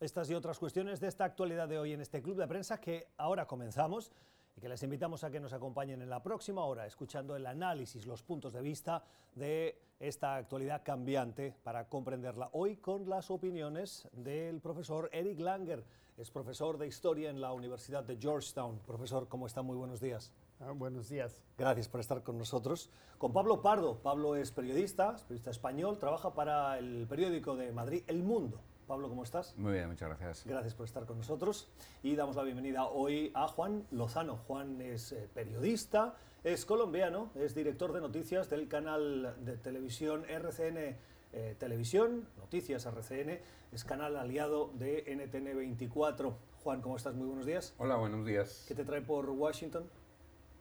[0.00, 3.08] estas y otras cuestiones de esta actualidad de hoy en este club de prensa que
[3.18, 4.10] ahora comenzamos
[4.56, 8.06] y que les invitamos a que nos acompañen en la próxima hora escuchando el análisis,
[8.06, 12.48] los puntos de vista de esta actualidad cambiante para comprenderla.
[12.52, 15.84] Hoy con las opiniones del profesor Eric Langer,
[16.16, 18.78] es profesor de historia en la Universidad de Georgetown.
[18.86, 19.60] Profesor, ¿cómo está?
[19.60, 20.32] Muy buenos días.
[20.60, 21.42] Ah, buenos días.
[21.56, 22.90] Gracias por estar con nosotros.
[23.18, 23.98] Con Pablo Pardo.
[23.98, 28.60] Pablo es periodista, periodista español, trabaja para el periódico de Madrid El Mundo.
[28.90, 29.56] Pablo, ¿cómo estás?
[29.56, 30.44] Muy bien, muchas gracias.
[30.44, 31.68] Gracias por estar con nosotros.
[32.02, 34.38] Y damos la bienvenida hoy a Juan Lozano.
[34.48, 40.96] Juan es eh, periodista, es colombiano, es director de noticias del canal de televisión RCN
[41.32, 43.38] eh, Televisión, Noticias RCN,
[43.70, 46.34] es canal aliado de NTN 24.
[46.64, 47.14] Juan, ¿cómo estás?
[47.14, 47.72] Muy buenos días.
[47.78, 48.64] Hola, buenos días.
[48.66, 49.84] ¿Qué te trae por Washington?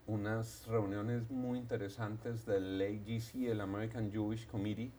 [0.06, 4.92] Unas reuniones muy interesantes del AGC, el American Jewish Committee,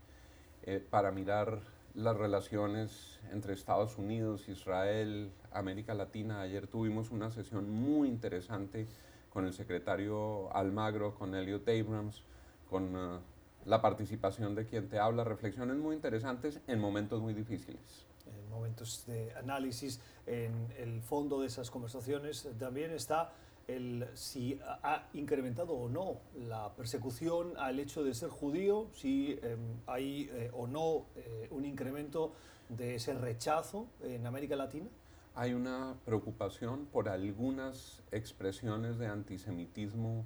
[0.65, 1.61] eh, para mirar
[1.95, 6.41] las relaciones entre Estados Unidos, Israel, América Latina.
[6.41, 8.87] Ayer tuvimos una sesión muy interesante
[9.31, 12.23] con el secretario Almagro, con Elliot Abrams,
[12.69, 13.21] con uh,
[13.65, 18.07] la participación de quien te habla, reflexiones muy interesantes en momentos muy difíciles.
[18.27, 23.33] En momentos de análisis, en el fondo de esas conversaciones también está
[23.77, 29.59] el, si ha incrementado o no la persecución al hecho de ser judío, si em,
[29.87, 32.33] hay eh, o no eh, un incremento
[32.69, 34.89] de ese rechazo en América Latina?
[35.35, 40.25] Hay una preocupación por algunas expresiones de antisemitismo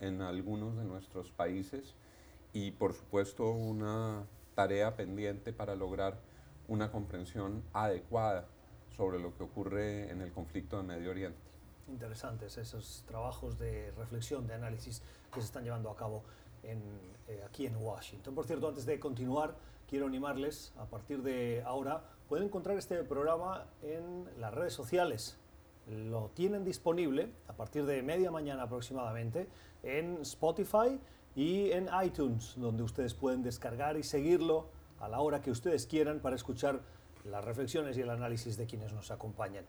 [0.00, 1.94] en algunos de nuestros países
[2.52, 6.20] y por supuesto una tarea pendiente para lograr
[6.68, 8.46] una comprensión adecuada
[8.96, 11.53] sobre lo que ocurre en el conflicto de Medio Oriente
[11.88, 16.22] interesantes esos trabajos de reflexión, de análisis que se están llevando a cabo
[16.62, 16.80] en,
[17.28, 18.34] eh, aquí en Washington.
[18.34, 19.54] Por cierto, antes de continuar,
[19.88, 25.36] quiero animarles, a partir de ahora, pueden encontrar este programa en las redes sociales.
[25.88, 29.48] Lo tienen disponible a partir de media mañana aproximadamente
[29.82, 30.98] en Spotify
[31.36, 34.68] y en iTunes, donde ustedes pueden descargar y seguirlo
[35.00, 36.80] a la hora que ustedes quieran para escuchar
[37.24, 39.64] las reflexiones y el análisis de quienes nos acompañan.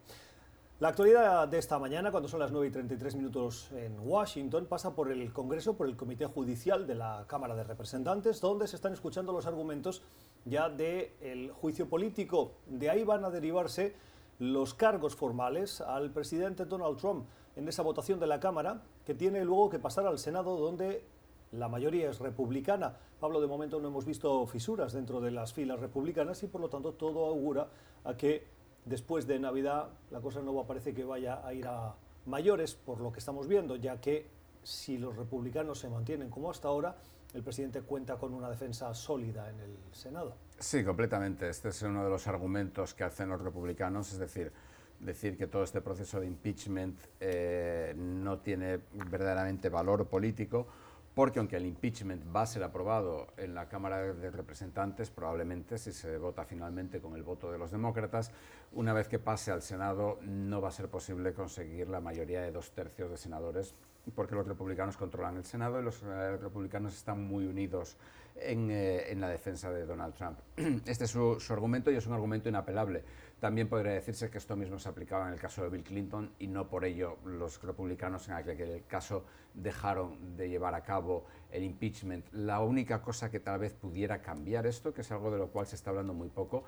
[0.81, 4.93] La actualidad de esta mañana, cuando son las 9 y 33 minutos en Washington, pasa
[4.93, 8.91] por el Congreso, por el Comité Judicial de la Cámara de Representantes, donde se están
[8.91, 10.01] escuchando los argumentos
[10.43, 12.55] ya del juicio político.
[12.65, 13.95] De ahí van a derivarse
[14.37, 17.25] los cargos formales al presidente Donald Trump
[17.55, 21.05] en esa votación de la Cámara, que tiene luego que pasar al Senado, donde
[21.53, 22.97] la mayoría es republicana.
[23.21, 26.67] Pablo, de momento no hemos visto fisuras dentro de las filas republicanas y por lo
[26.67, 27.69] tanto todo augura
[28.03, 28.54] a que
[28.85, 33.12] después de Navidad la cosa no parece que vaya a ir a mayores por lo
[33.12, 34.28] que estamos viendo, ya que
[34.63, 36.96] si los republicanos se mantienen como hasta ahora,
[37.34, 40.35] el presidente cuenta con una defensa sólida en el Senado.
[40.57, 41.50] Sí, completamente.
[41.50, 44.51] Este es uno de los argumentos que hacen los republicanos, es decir,
[45.00, 50.67] decir que todo este proceso de impeachment eh, no tiene verdaderamente valor político
[51.15, 55.93] porque aunque el impeachment va a ser aprobado en la Cámara de Representantes, probablemente si
[55.93, 58.31] se vota finalmente con el voto de los demócratas,
[58.73, 62.51] una vez que pase al Senado no va a ser posible conseguir la mayoría de
[62.51, 63.73] dos tercios de senadores,
[64.13, 67.95] porque los republicanos controlan el Senado y los eh, republicanos están muy unidos
[68.35, 70.37] en, eh, en la defensa de Donald Trump.
[70.85, 73.03] Este es su, su argumento y es un argumento inapelable.
[73.45, 76.47] También podría decirse que esto mismo se aplicaba en el caso de Bill Clinton y
[76.47, 79.23] no por ello los republicanos en aquel caso
[79.53, 82.25] dejaron de llevar a cabo el impeachment.
[82.34, 85.67] La única cosa que tal vez pudiera cambiar esto, que es algo de lo cual
[85.67, 86.63] se está hablando muy poco,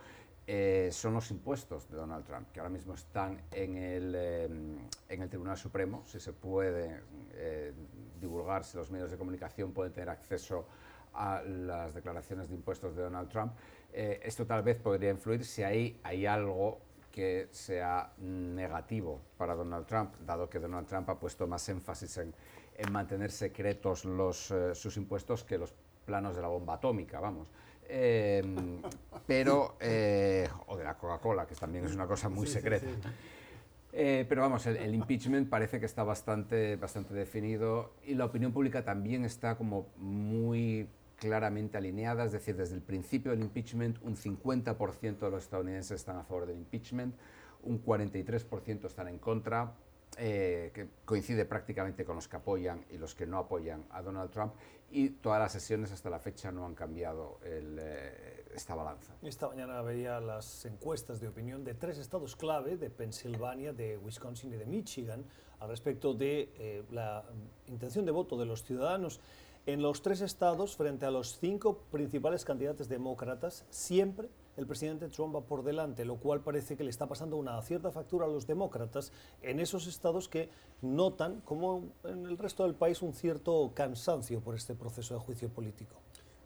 [0.45, 4.47] eh, son los impuestos de Donald Trump, que ahora mismo están en el, eh,
[5.09, 6.03] en el Tribunal Supremo.
[6.05, 7.01] Si se puede
[7.33, 7.73] eh,
[8.21, 10.67] divulgar, si los medios de comunicación pueden tener acceso
[11.15, 13.53] a las declaraciones de impuestos de Donald Trump,
[13.99, 16.77] eh, esto tal vez podría influir si ahí hay algo
[17.11, 22.31] que sea negativo para Donald Trump, dado que Donald Trump ha puesto más énfasis en,
[22.91, 25.73] mantener secretos los, eh, sus impuestos que los
[26.05, 27.47] planos de la bomba atómica, vamos.
[27.89, 28.83] Em,
[29.25, 32.85] pero, eh, o de la Coca-Cola, que también es una cosa muy secreta.
[33.91, 38.85] pero vamos, el, el, impeachment parece que está bastante, bastante definido y la opinión pública
[38.85, 40.87] también está como muy
[41.17, 46.17] claramente alineada, es decir, desde el principio del impeachment un 50% de los estadounidenses están
[46.17, 47.15] a favor del impeachment,
[47.63, 49.73] un 43% están en contra,
[50.17, 54.31] eh, que coincide prácticamente con los que apoyan y los que no apoyan a Donald
[54.31, 54.53] Trump,
[54.89, 59.13] y todas las sesiones hasta la fecha no han cambiado eh, esta balanza.
[59.21, 64.53] Esta mañana veía las encuestas de opinión de tres estados clave, de Pensilvania, de Wisconsin
[64.53, 65.25] y de Michigan,
[65.59, 67.25] al respecto de eh, la
[67.67, 69.19] intención de voto de los ciudadanos
[69.67, 75.35] en los tres estados, frente a los cinco principales candidatos demócratas, siempre el presidente Trump
[75.35, 78.47] va por delante, lo cual parece que le está pasando una cierta factura a los
[78.47, 79.11] demócratas
[79.41, 80.49] en esos estados que
[80.81, 85.49] notan, como en el resto del país, un cierto cansancio por este proceso de juicio
[85.49, 85.97] político.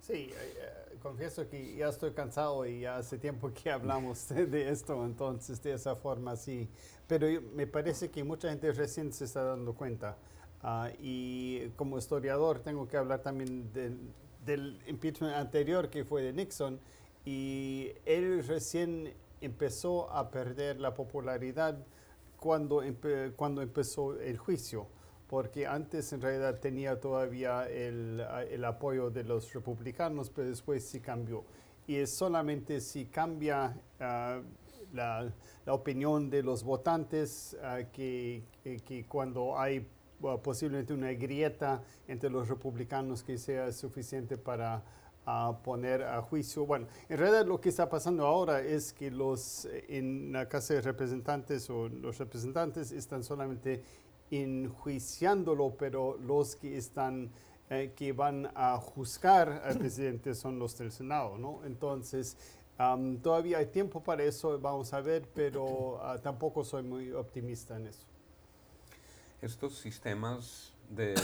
[0.02, 4.70] Sí, eh, eh, confieso que ya estoy cansado y ya hace tiempo que hablamos de,
[4.70, 6.68] esto, entonces de esa forma sí.
[7.08, 10.18] Pero me parece que mucha gente recién se está dando cuenta.
[10.64, 16.80] Ah, y como historiador tengo que hablar también del impeachment anterior que fue de Nixon
[17.26, 21.78] y él recién empezó a perder la popularidad
[22.38, 22.84] cuando,
[23.36, 24.88] cuando empezó el juicio
[25.32, 31.00] porque antes en realidad tenía todavía el, el, apoyo de los republicanos, pero después sí
[31.00, 31.46] cambió.
[31.88, 34.42] Y es solamente si cambia ah,
[34.94, 35.32] la,
[35.68, 39.88] opinión de los votantes ah, que, que, cuando hay
[40.44, 44.84] posiblemente una grieta entre los republicanos que sea suficiente para
[45.64, 46.66] poner a juicio.
[46.66, 50.82] Bueno, en realidad lo que está pasando ahora es que los en la Casa de
[50.82, 53.84] Representantes o los representantes están solamente
[54.32, 57.30] enjuiciándolo, pero los que están
[57.70, 61.62] eh, que van a juzgar al presidente son los del Senado, ¿no?
[61.66, 62.38] Entonces,
[63.22, 67.88] todavía hay tiempo para eso, vamos a ver, pero ah, tampoco soy muy optimista en
[67.88, 68.11] eso.
[69.42, 71.16] Estos sistemas de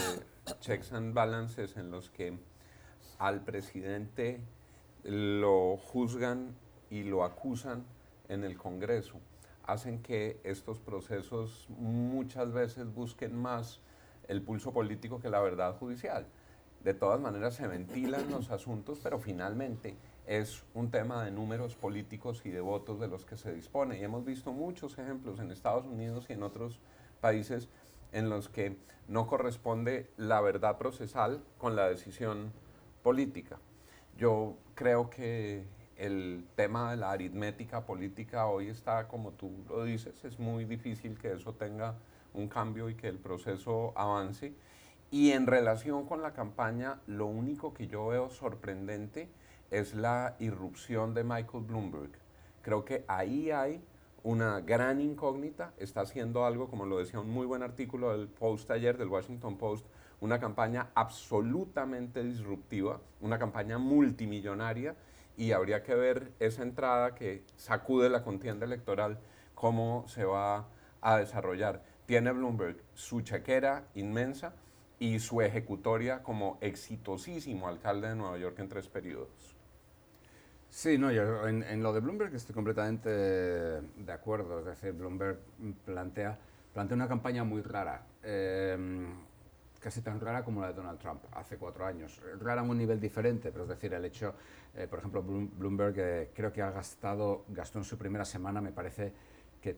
[0.60, 2.36] checks and balances en los que
[3.18, 4.40] al presidente
[5.04, 6.56] lo juzgan
[6.90, 7.84] y lo acusan
[8.28, 9.20] en el Congreso
[9.68, 13.80] hacen que estos procesos muchas veces busquen más
[14.26, 16.26] el pulso político que la verdad judicial.
[16.82, 19.94] De todas maneras se ventilan los asuntos, pero finalmente
[20.26, 23.98] es un tema de números políticos y de votos de los que se dispone.
[23.98, 26.80] Y hemos visto muchos ejemplos en Estados Unidos y en otros
[27.20, 27.68] países
[28.12, 28.76] en los que
[29.08, 32.52] no corresponde la verdad procesal con la decisión
[33.02, 33.58] política.
[34.16, 35.64] Yo creo que
[35.96, 41.18] el tema de la aritmética política hoy está, como tú lo dices, es muy difícil
[41.18, 41.96] que eso tenga
[42.34, 44.52] un cambio y que el proceso avance.
[45.10, 49.28] Y en relación con la campaña, lo único que yo veo sorprendente
[49.70, 52.10] es la irrupción de Michael Bloomberg.
[52.62, 53.82] Creo que ahí hay
[54.22, 58.70] una gran incógnita, está haciendo algo, como lo decía un muy buen artículo del Post
[58.70, 59.86] ayer, del Washington Post,
[60.20, 64.96] una campaña absolutamente disruptiva, una campaña multimillonaria
[65.36, 69.20] y habría que ver esa entrada que sacude la contienda electoral,
[69.54, 70.66] cómo se va
[71.00, 71.82] a desarrollar.
[72.06, 74.54] Tiene Bloomberg su chequera inmensa
[74.98, 79.57] y su ejecutoria como exitosísimo alcalde de Nueva York en tres periodos.
[80.70, 84.60] Sí, no, yo en, lo de Bloomberg estoy completamente de acuerdo.
[84.60, 85.38] Es decir, Bloomberg
[85.84, 86.38] plantea,
[86.72, 88.02] plantea una campaña muy rara.
[88.22, 89.08] Eh,
[89.80, 92.20] casi tan rara como la de Donald Trump hace cuatro años.
[92.40, 94.34] Rara en un nivel diferente, pero es decir, el hecho,
[94.74, 98.72] eh, por ejemplo, Bloomberg eh, creo que ha gastado, gastó en su primera semana, me
[98.72, 99.12] parece
[99.60, 99.76] que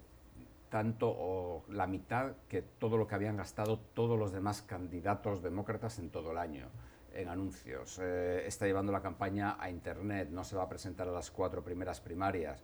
[0.68, 5.98] tanto o la mitad que todo lo que habían gastado todos los demás candidatos demócratas
[5.98, 6.68] en todo el año
[7.14, 7.98] en anuncios.
[8.00, 11.62] Eh, está llevando la campaña a Internet, no se va a presentar a las cuatro
[11.62, 12.62] primeras primarias.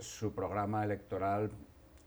[0.00, 1.50] su programa electoral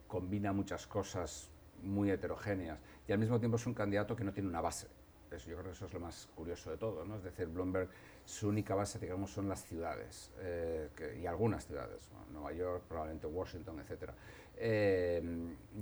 [0.07, 1.49] combina muchas cosas
[1.83, 4.87] muy heterogéneas y al mismo tiempo es un candidato que no tiene una base.
[5.31, 7.17] Eso, yo creo que eso es lo más curioso de todo, ¿no?
[7.17, 7.89] Es decir, Bloomberg,
[8.23, 13.79] su única base, digamos, son las ciudades, eh, y algunas ciudades, Nueva York, probablemente Washington,
[13.79, 14.11] etc.
[14.59, 15.21] Eh,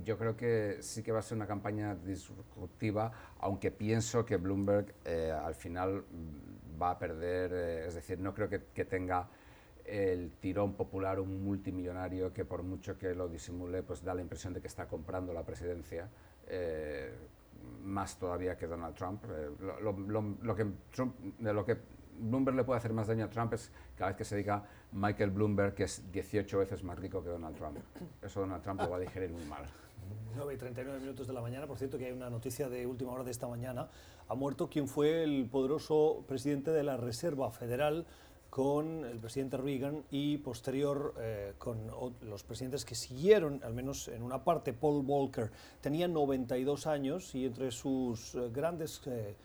[0.03, 4.93] yo creo que sí que va a ser una campaña disruptiva, aunque pienso que Bloomberg
[5.05, 6.03] eh, al final
[6.81, 9.29] va a perder, es decir, no creo que, tenga
[9.85, 14.53] el tirón popular, un multimillonario que por mucho que lo disimule, pues da la impresión
[14.53, 16.09] de que está comprando la presidencia,
[16.47, 17.13] eh,
[17.83, 19.23] más todavía que Donald Trump.
[19.29, 19.49] Eh,
[20.91, 21.77] Trump, de lo que
[22.19, 25.31] Bloomberg le puede hacer más daño a Trump es cada vez que se diga Michael
[25.31, 27.77] Bloomberg, que es 18 veces más rico que Donald Trump.
[28.21, 29.63] Eso Donald Trump lo va a digerir muy mal.
[30.35, 33.11] 9 y 39 minutos de la mañana, por cierto que hay una noticia de última
[33.11, 33.89] hora de esta mañana.
[34.27, 38.05] Ha muerto quien fue el poderoso presidente de la Reserva Federal,
[38.55, 41.77] con el presidente Reagan y posterior eh, con
[42.21, 45.51] los presidentes que siguieron, al menos en una parte, Paul Volcker.
[45.81, 49.35] Tenía 92 años y entre sus eh, grandes eh,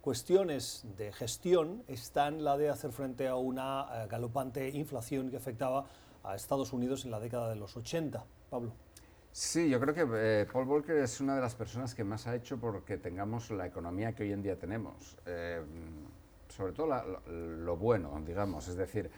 [0.00, 5.86] cuestiones de gestión están la de hacer frente a una galopante inflación que afectaba
[6.24, 8.24] a Estados Unidos en la década de los 80.
[8.50, 8.72] Pablo.
[9.32, 12.58] Sí, yo creo que Paul Volcker es una de las personas que más ha hecho
[12.58, 15.16] porque tengamos la economía que hoy en día tenemos
[16.48, 18.68] sobre todo lo bueno, digamos.
[18.68, 19.10] Es decir,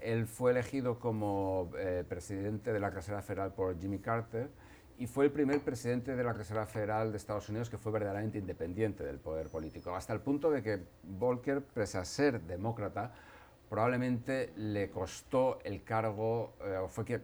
[0.00, 4.50] él fue elegido como eh, presidente de la Reserva Federal por Jimmy Carter
[5.00, 8.36] y fue el primer presidente de la Reserva Federal de Estados Unidos que fue verdaderamente
[8.36, 13.10] independiente del poder político, hasta el punto de que Volcker, pese a ser demócrata,
[13.70, 17.22] probablemente le costó el cargo, eh, fue que,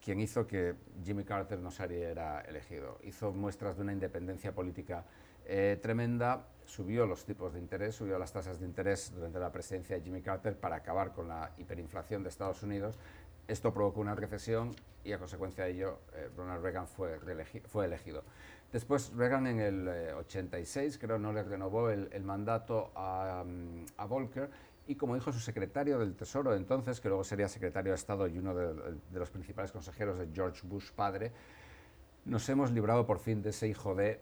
[0.00, 3.00] quien hizo que Jimmy Carter no saliera elegido.
[3.02, 5.04] Hizo muestras de una independencia política
[5.44, 9.96] eh, tremenda, subió los tipos de interés, subió las tasas de interés durante la presidencia
[9.96, 12.96] de Jimmy Carter para acabar con la hiperinflación de Estados Unidos.
[13.48, 17.18] Esto provocó una recesión y a consecuencia de ello eh, Ronald Reagan fue,
[17.66, 18.22] fue elegido.
[18.72, 24.50] Después Reagan en el 86, creo, no le renovó el, mandato a, mm, a Volcker
[24.88, 28.38] y como dijo su secretario del Tesoro entonces, que luego sería secretario de Estado y
[28.38, 31.30] uno de, los principales consejeros de George Bush padre,
[32.24, 34.18] nos hemos librado por fin de ese hijo de,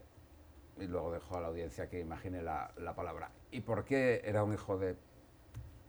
[0.81, 3.31] y luego dejó a la audiencia que imagine la, palabra.
[3.53, 4.97] ¿Y por qué era un hijo de?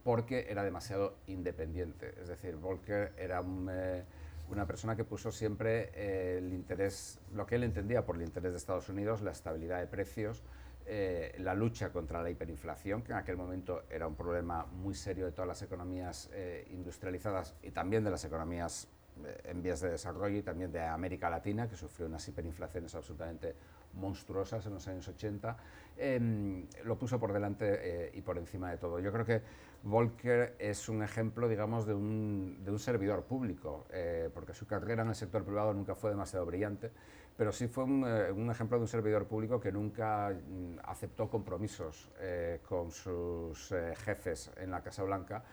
[0.07, 2.13] Porque era demasiado independiente.
[2.21, 4.05] Es decir, Volcker era eh,
[4.49, 8.53] una persona que puso siempre eh, el interés, lo que él entendía por el interés
[8.53, 10.43] de Estados Unidos, la estabilidad de precios,
[10.89, 15.25] eh, la lucha contra la hiperinflación, que en aquel momento era un problema muy serio
[15.25, 18.87] de todas las economías eh, industrializadas y también de las economías
[19.25, 23.53] eh, en vías de desarrollo y también de América Latina, que sufrió unas hiperinflaciones absolutamente
[23.95, 25.57] monstruosas en los años 80,
[25.97, 28.99] em, lo puso por delante y por encima de todo.
[28.99, 29.41] Yo creo que
[29.83, 33.85] Volcker es un ejemplo, digamos, de un, servidor público,
[34.33, 36.91] porque su carrera en el sector privado nunca fue demasiado brillante
[37.37, 42.09] pero sí fue eh, un, ejemplo de un servidor público que nunca mm, aceptó compromisos
[42.19, 45.43] eh, con sus eh, jefes en la Casa Blanca,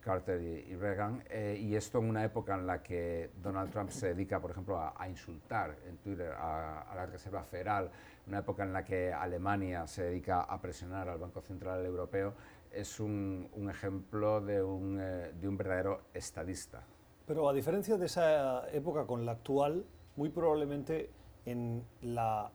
[0.00, 1.22] Carter y, Reagan,
[1.56, 5.08] y esto en una época en la que Donald Trump se dedica, por ejemplo, a,
[5.08, 7.88] insultar en Twitter a, la Reserva Federal,
[8.26, 12.34] una época en la que Alemania se dedica a presionar al Banco Central Europeo,
[12.72, 16.82] es un, un ejemplo de un, de un verdadero estadista.
[17.26, 19.84] Pero a diferencia de esa época con la actual,
[20.16, 21.10] muy probablemente
[21.46, 22.50] en la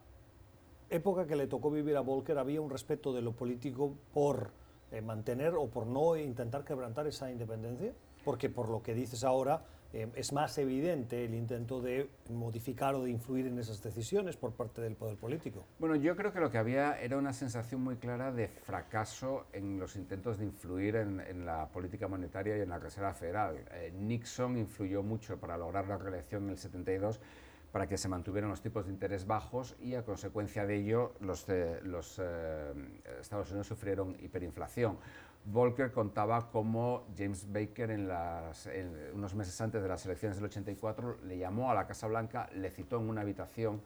[0.90, 4.50] época que le tocó vivir a Volcker había un respeto de lo político por
[4.90, 7.92] eh, mantener o por no intentar quebrantar esa independencia?
[8.24, 13.04] Porque por lo que dices ahora eh, es más evidente el intento de modificar o
[13.04, 15.64] de influir en esas decisiones por parte del poder político.
[15.78, 19.78] Bueno, yo creo que lo que había era una sensación muy clara de fracaso en
[19.78, 23.64] los intentos de influir en, la política monetaria y en la Reserva Federal.
[23.72, 27.20] Eh, Nixon influyó mucho para lograr la reelección en el 72
[27.72, 31.46] para que se mantuvieran los tipos de interés bajos y a consecuencia de ello los,
[31.48, 32.72] eh,
[33.20, 34.98] Estados Unidos sufrieron hiperinflación.
[35.44, 38.68] Volcker contaba cómo James Baker en, las,
[39.14, 42.70] unos meses antes de las elecciones del 84 le llamó a la Casa Blanca, le
[42.70, 43.80] citó en una habitación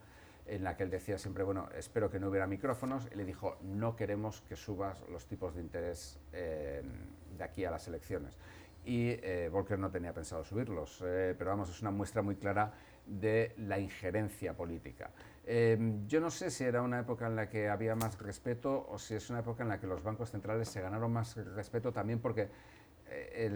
[0.47, 3.57] en la que él decía siempre, bueno, espero que no hubiera micrófonos, y le dijo,
[3.63, 6.83] no queremos que subas los tipos de interés eh,
[7.39, 8.37] de aquí a las elecciones.
[8.85, 12.73] Y eh, Volcker no tenía pensado subirlos, pero vamos, es una muestra muy clara
[13.07, 15.11] de la injerencia política.
[15.45, 18.99] Em, yo no sé si era una época en la que había más respeto o
[18.99, 22.21] si es una época en la que los bancos centrales se ganaron más respeto también
[22.21, 22.49] porque
[23.15, 23.51] eh,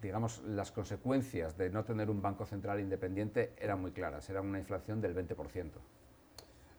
[0.00, 4.58] digamos, las consecuencias de no tener un banco central independiente eran muy claras, era una
[4.58, 5.70] inflación del 20%.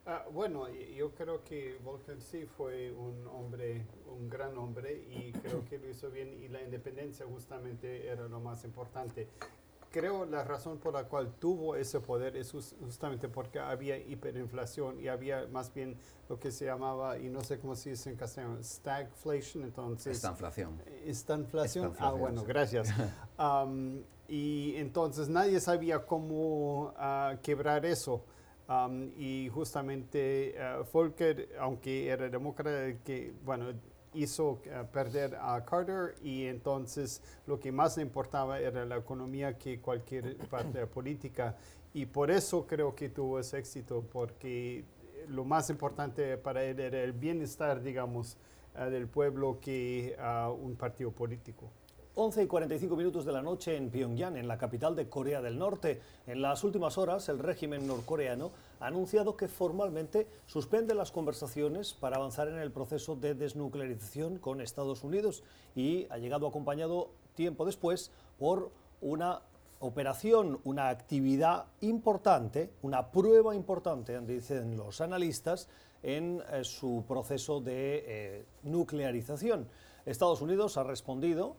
[0.06, 5.64] Ah, bueno, yo creo que Volcker sí fue un hombre, un gran hombre y creo
[5.64, 9.30] que lo hizo bien y la independencia justamente era lo más importante
[9.94, 15.08] creo la razón por la cual tuvo ese poder es justamente porque había hiperinflación y
[15.08, 15.98] había más bien
[16.28, 20.16] lo que se llamaba, y no sé cómo se dice en castellano, stagflation, entonces...
[20.16, 20.82] Estanflación.
[21.06, 21.94] Estanflación.
[22.00, 22.90] Ah, bueno, gracias.
[24.28, 28.26] y entonces nadie sabía cómo uh, quebrar eso.
[29.16, 33.68] y justamente uh, Volcker, aunque era demócrata, que, bueno,
[34.14, 39.58] hizo eh, perder a Carter y entonces lo que más le importaba era la economía
[39.58, 41.56] que cualquier parte política
[41.94, 44.86] y por eso creo que tuvo ese éxito porque
[45.28, 48.38] lo más importante para él era el bienestar, digamos,
[48.76, 50.18] eh, del pueblo que
[50.60, 51.70] un partido político.
[52.16, 55.58] 11 y 45 minutos de la noche en Pyongyang, en la capital de Corea del
[55.58, 56.00] Norte.
[56.28, 62.18] En las últimas horas, el régimen norcoreano ha anunciado que formalmente suspende las conversaciones para
[62.18, 65.44] avanzar en el proceso de desnuclearización con Estados Unidos
[65.76, 68.70] y ha llegado acompañado tiempo después por
[69.02, 69.42] una
[69.80, 75.68] operación, una actividad importante, una prueba importante, dicen los analistas,
[76.04, 79.68] en eh, su proceso de eh, nuclearización.
[80.06, 81.56] Estados Unidos ha respondido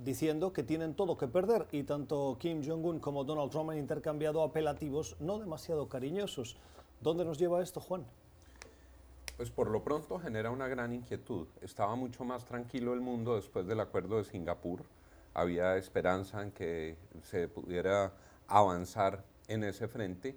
[0.00, 4.42] diciendo que tienen todo que perder y tanto Kim Jong-un como Donald Trump han intercambiado
[4.42, 6.56] apelativos no demasiado cariñosos.
[7.00, 8.04] ¿Dónde nos lleva esto, Juan?
[9.36, 11.46] Pues por lo pronto genera una gran inquietud.
[11.60, 14.82] Estaba mucho más tranquilo el mundo después del acuerdo de Singapur.
[15.34, 18.12] Había esperanza en que se pudiera
[18.48, 20.36] avanzar en ese frente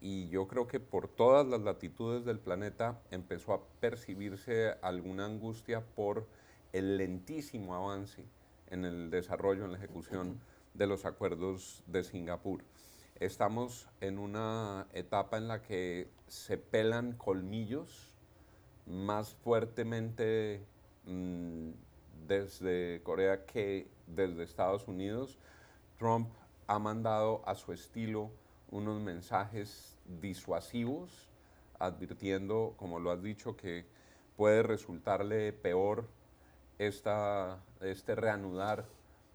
[0.00, 5.82] y yo creo que por todas las latitudes del planeta empezó a percibirse alguna angustia
[5.94, 6.26] por
[6.72, 8.24] el lentísimo avance
[8.70, 10.40] en el desarrollo, en la ejecución
[10.74, 12.62] de los acuerdos de Singapur.
[13.16, 18.14] Estamos en una etapa en la que se pelan colmillos
[18.86, 20.64] más fuertemente
[21.04, 21.70] mm,
[22.26, 25.38] desde Corea que desde Estados Unidos.
[25.98, 26.30] Trump
[26.66, 28.30] ha mandado a su estilo
[28.70, 31.28] unos mensajes disuasivos,
[31.78, 33.86] advirtiendo, como lo has dicho, que
[34.36, 36.08] puede resultarle peor
[36.78, 38.86] esta, este reanudar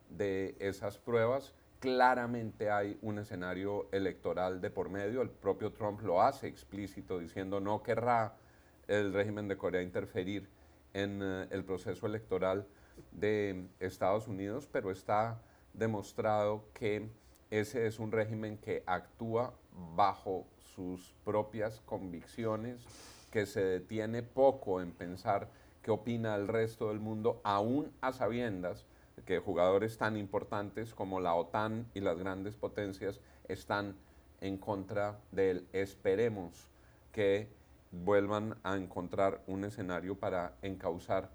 [0.10, 1.54] de esas pruebas.
[1.80, 5.22] Claramente hay un escenario electoral de por medio.
[5.22, 8.36] El propio Trump lo hace explícito diciendo no querrá
[8.88, 10.48] el régimen de Corea interferir
[10.94, 12.66] en eh, el proceso electoral
[13.12, 15.42] de Estados Unidos, pero está
[15.74, 17.10] demostrado que
[17.50, 19.54] ese es un régimen que actúa
[19.96, 22.86] bajo sus propias convicciones,
[23.32, 25.50] que se detiene poco en pensar
[25.84, 28.86] qué opina el resto del mundo, aún a sabiendas
[29.26, 33.96] que jugadores tan importantes como la OTAN y las grandes potencias están
[34.42, 35.68] en contra de él.
[35.74, 36.68] Esperemos
[37.12, 37.48] que
[37.92, 41.30] vuelvan a encontrar un escenario para encauzar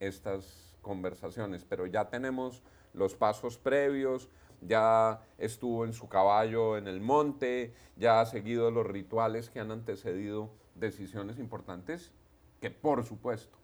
[0.00, 2.62] estas conversaciones, pero ya tenemos
[2.94, 4.28] los pasos previos,
[4.62, 9.70] ya estuvo en su caballo en el monte, ya ha seguido los rituales que han
[9.70, 12.12] antecedido decisiones importantes
[12.60, 13.58] que por supuesto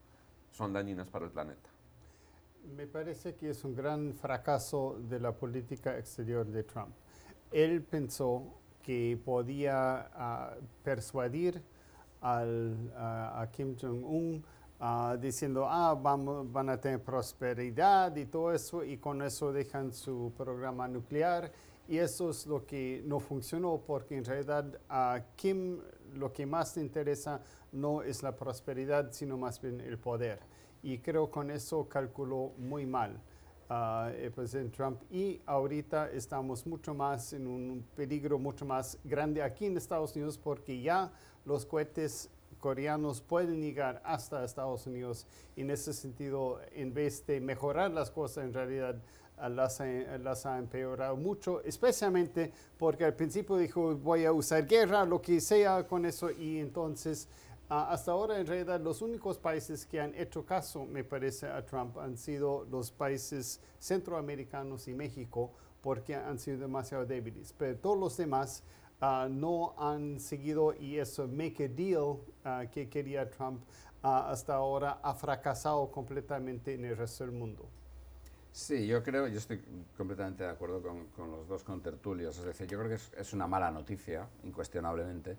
[0.54, 1.68] son dañinas para el planeta.
[2.76, 6.94] Me parece que es un gran fracaso de la política exterior de Trump.
[7.50, 11.61] Él pensó que podía uh, persuadir
[12.20, 14.44] al, uh, a Kim Jong-un
[14.80, 19.92] uh, diciendo, ah, vamos, van a tener prosperidad y todo eso, y con eso dejan
[19.92, 21.50] su programa nuclear.
[21.87, 25.80] Y eso es lo que no funcionó, porque en realidad a Kim
[26.14, 27.40] lo que más le interesa
[27.73, 30.40] no es la prosperidad, sino más bien el poder.
[30.83, 33.21] Y creo con eso calculó muy mal
[33.71, 35.00] uh, el presidente Trump.
[35.11, 40.38] Y ahorita estamos mucho más en un peligro mucho más grande aquí en Estados Unidos,
[40.38, 41.12] porque ya
[41.44, 47.91] los cohetes coreanos pueden llegar hasta Estados Unidos en ese sentido, en vez de mejorar
[47.91, 48.97] las cosas, en realidad
[49.49, 49.82] las,
[50.20, 55.40] las ha empeorado mucho, especialmente porque al principio dijo voy a usar guerra, lo que
[55.40, 57.28] sea con eso y entonces
[57.68, 61.99] hasta ahora en realidad los únicos países que han hecho caso, me parece, a Trump
[61.99, 68.16] han sido los países centroamericanos y México porque han sido demasiado débiles, pero todos los
[68.16, 68.62] demás
[69.06, 73.60] Ah, no han seguido y eso make a deal ah, que quería Trump
[74.02, 77.68] ah, hasta ahora ha fracasado completamente en el resto del mundo.
[78.54, 79.60] Sí, yo creo, yo estoy
[79.97, 82.38] completamente de acuerdo con, los dos contertulios.
[82.38, 85.36] Es decir, yo creo que es, es una mala noticia, incuestionablemente,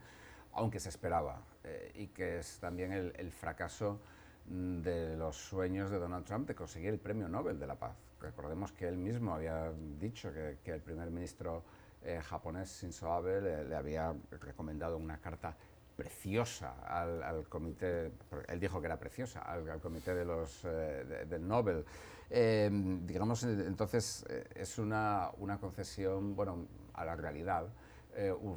[0.51, 4.01] aunque se esperaba, eh, y que es también el, fracaso
[4.49, 7.95] mm, de los sueños de Donald Trump de conseguir el premio Nobel de la Paz.
[8.19, 11.63] Recordemos que él mismo había dicho que, que el primer ministro
[12.03, 15.55] eh, japonés Shinzo Abe le, había recomendado una carta
[15.95, 18.11] preciosa al, comité,
[18.47, 21.85] él dijo que era preciosa, al, comité de los, eh, del Nobel.
[22.29, 22.69] Eh,
[23.03, 27.67] digamos, entonces es una, una, concesión bueno, a la realidad.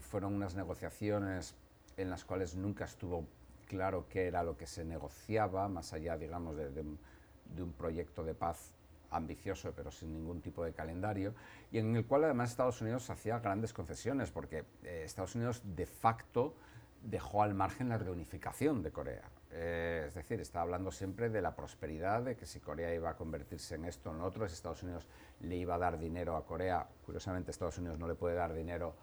[0.01, 1.55] fueron unas negociaciones
[1.97, 3.27] en las cuales nunca estuvo
[3.67, 8.35] claro qué era lo que se negociaba, más allá, digamos, de, de un proyecto de
[8.35, 8.79] paz
[9.11, 11.35] ambicioso pero sin ningún tipo de calendario,
[11.71, 15.87] y en el cual además Estados Unidos hacía grandes concesiones, porque eh, Estados Unidos de
[15.87, 16.55] facto
[17.03, 19.31] dejó al margen la reunificación de Corea.
[19.51, 23.17] Eh, es decir, está hablando siempre de la prosperidad, de que si Corea iba a
[23.17, 25.09] convertirse en esto o en otro, si Estados Unidos
[25.41, 28.95] le iba a dar dinero a Corea, curiosamente Estados Unidos no le puede dar dinero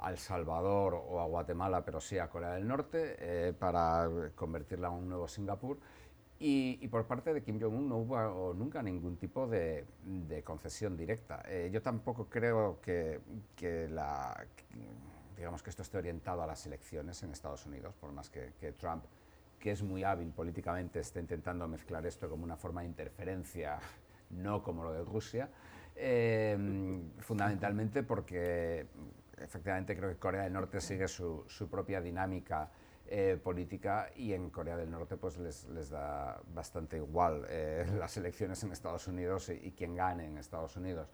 [0.00, 4.88] a El Salvador o a Guatemala, pero sí a Corea del Norte, eh, para convertirla
[4.88, 5.78] en un nuevo Singapur.
[6.40, 9.84] Y, por parte de Kim Jong-un no hubo nunca ningún tipo de,
[10.44, 11.42] concesión directa.
[11.48, 13.20] Eh, yo tampoco creo que,
[13.90, 14.46] la,
[15.38, 19.04] digamos que esto esté orientado a las elecciones en Estados Unidos, por más que, Trump,
[19.58, 23.78] que es muy hábil políticamente, esté intentando mezclar esto como una forma de interferencia,
[24.30, 25.48] no como lo de Rusia,
[25.94, 26.56] eh,
[27.20, 28.86] fundamentalmente porque
[29.38, 32.70] efectivamente creo que Corea del Norte sigue su, propia dinámica
[33.06, 38.16] eh, política y en Corea del Norte pues les, les da bastante igual eh, las
[38.16, 41.08] elecciones en Estados Unidos y, y quien gane en Estados Unidos.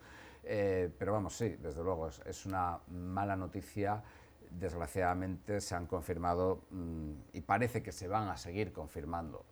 [0.47, 4.03] Eh, pero vamos, sí, desde luego es, es, una mala noticia.
[4.51, 9.47] Desgraciadamente se han confirmado mmm, y parece que se van a seguir confirmando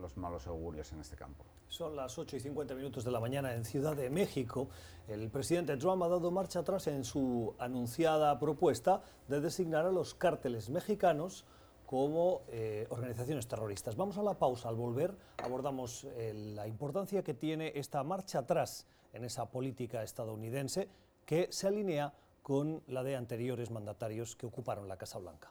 [0.00, 1.44] los malos augurios en este campo.
[1.68, 4.68] Son las 8 y 50 minutos de la mañana en Ciudad de México.
[5.08, 10.14] El presidente Trump ha dado marcha atrás en su anunciada propuesta de designar a los
[10.14, 11.44] cárteles mexicanos
[11.86, 13.96] como eh, organizaciones terroristas.
[13.96, 14.68] Vamos a la pausa.
[14.68, 20.88] Al volver abordamos eh, la importancia que tiene esta marcha atrás en esa política estadounidense
[21.24, 25.50] que se alinea con la de anteriores mandatarios que ocuparon la Casa Blanca.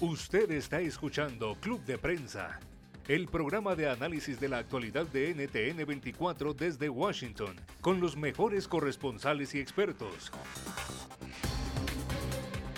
[0.00, 2.58] Usted está escuchando Club de Prensa,
[3.06, 8.66] el programa de análisis de la actualidad de NTN 24 desde Washington, con los mejores
[8.66, 10.32] corresponsales y expertos.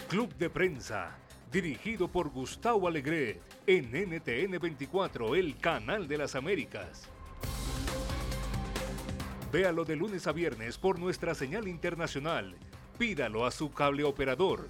[0.09, 1.17] Club de Prensa,
[1.55, 7.09] dirigido por Gustavo Alegre, en NTN 24, el canal de las Américas.
[9.53, 12.57] Véalo de lunes a viernes por nuestra señal internacional.
[12.99, 14.69] Pídalo a su cable operador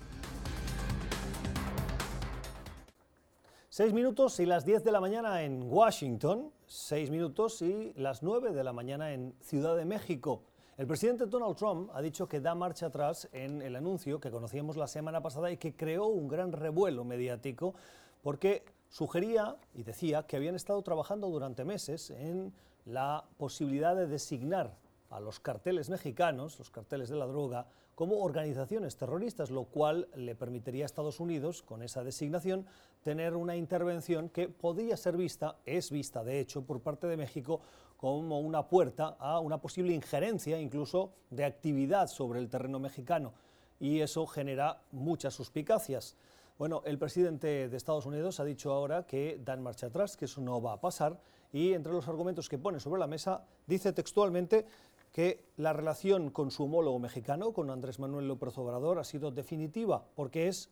[3.76, 8.52] Seis minutos y las diez de la mañana en Washington, seis minutos y las nueve
[8.52, 10.44] de la mañana en Ciudad de México.
[10.76, 14.76] El presidente Donald Trump ha dicho que da marcha atrás en el anuncio que conocíamos
[14.76, 17.74] la semana pasada y que creó un gran revuelo mediático
[18.22, 22.52] porque sugería y decía que habían estado trabajando durante meses en
[22.86, 24.76] la posibilidad de designar
[25.10, 30.34] a los carteles mexicanos, los carteles de la droga, como organizaciones terroristas, lo cual le
[30.34, 32.66] permitiría a Estados Unidos, con esa designación,
[33.04, 37.60] tener una intervención que podría ser vista, es vista de hecho, por parte de México
[38.04, 43.32] como una puerta a una posible injerencia incluso de actividad sobre el terreno mexicano.
[43.80, 46.14] Y eso genera muchas suspicacias.
[46.58, 50.42] Bueno, el presidente de Estados Unidos ha dicho ahora que dan marcha atrás, que eso
[50.42, 51.18] no va a pasar,
[51.50, 54.66] y entre los argumentos que pone sobre la mesa dice textualmente
[55.10, 60.04] que la relación con su homólogo mexicano, con Andrés Manuel López Obrador, ha sido definitiva,
[60.14, 60.68] porque es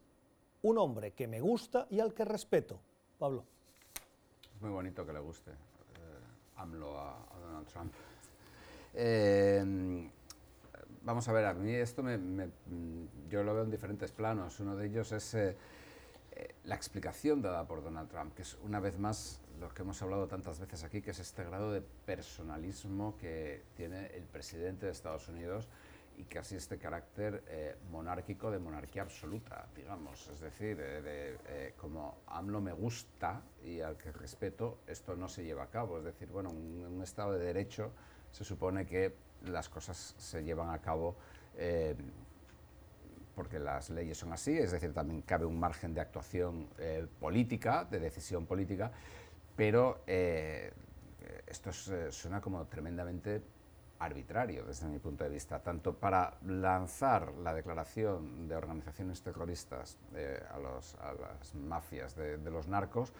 [0.60, 2.78] un hombre que me gusta y al que respeto.
[3.18, 3.46] Pablo.
[4.54, 5.71] Es muy bonito que le guste
[6.56, 7.92] AMLO a, Donald Trump.
[8.94, 10.10] Eh,
[11.02, 12.18] vamos a ver, a mí esto me,
[13.28, 14.60] yo lo veo en diferentes planos.
[14.60, 15.56] Uno de ellos es eh,
[16.64, 20.26] la explicación dada por Donald Trump, que es una vez más lo que hemos hablado
[20.26, 25.28] tantas veces aquí, que es este grado de personalismo que tiene el presidente de Estados
[25.28, 25.68] Unidos
[26.22, 30.28] y casi este carácter eh, monárquico de monarquía absoluta, digamos.
[30.28, 35.44] Es decir, de, eh, como AMLO me gusta y al que respeto, esto no se
[35.44, 35.98] lleva a cabo.
[35.98, 37.92] Es decir, bueno, en un, Estado de Derecho
[38.30, 39.14] se supone que
[39.46, 41.16] las cosas se llevan a cabo
[41.56, 41.96] eh,
[43.34, 46.68] porque las leyes son así, es decir, también cabe un margen de actuación
[47.18, 48.92] política, de decisión política,
[49.56, 50.70] pero eh,
[51.46, 53.42] esto eh, suena como tremendamente
[54.04, 60.42] arbitrario desde mi punto de vista, tanto para lanzar la declaración de organizaciones terroristas eh,
[60.50, 63.12] a, las mafias de, los narcos,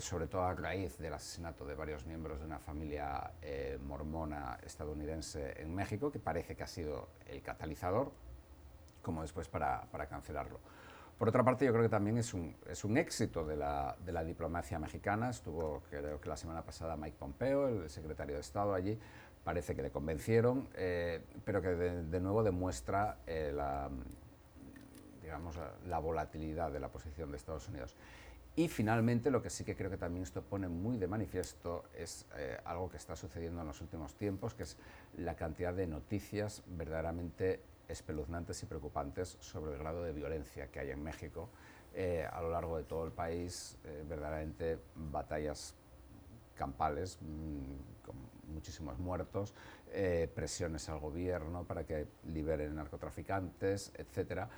[0.00, 3.30] sobre todo a raíz del asesinato de varios miembros de una familia
[3.86, 8.10] mormona estadounidense en México, que parece que ha sido el catalizador,
[9.00, 10.58] como después para cancelarlo.
[11.18, 14.10] Por otra parte, yo creo que también es un, es un éxito de la, de
[14.10, 15.30] la, diplomacia mexicana.
[15.30, 18.98] Estuvo, creo que la semana pasada, Mike Pompeo, el secretario de Estado allí.
[19.44, 23.90] Parece que le convencieron, eh, pero que de, nuevo demuestra eh, la,
[25.22, 27.94] digamos, la volatilidad de la posición de Estados Unidos.
[28.56, 32.24] Y finalmente, lo que sí que creo que también esto pone muy de manifiesto es
[32.36, 34.78] eh, algo que está sucediendo en los últimos tiempos, que es
[35.18, 40.90] la cantidad de noticias verdaderamente espeluznantes y preocupantes sobre el grado de violencia que hay
[40.90, 41.50] en México
[42.32, 43.78] a lo largo de todo el país,
[44.08, 45.76] verdaderamente batallas
[46.56, 47.94] campales mm,
[48.48, 49.54] muchísimos muertos,
[49.92, 54.48] eh, presiones al gobierno para que liberen narcotraficantes, etc.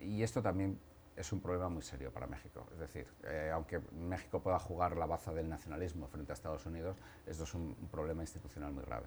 [0.00, 0.78] y esto también
[1.16, 2.66] es un problema muy serio para México.
[2.72, 3.06] Es decir,
[3.52, 7.74] aunque México pueda jugar la baza del nacionalismo frente a Estados Unidos, esto es un
[7.90, 9.06] problema institucional muy grave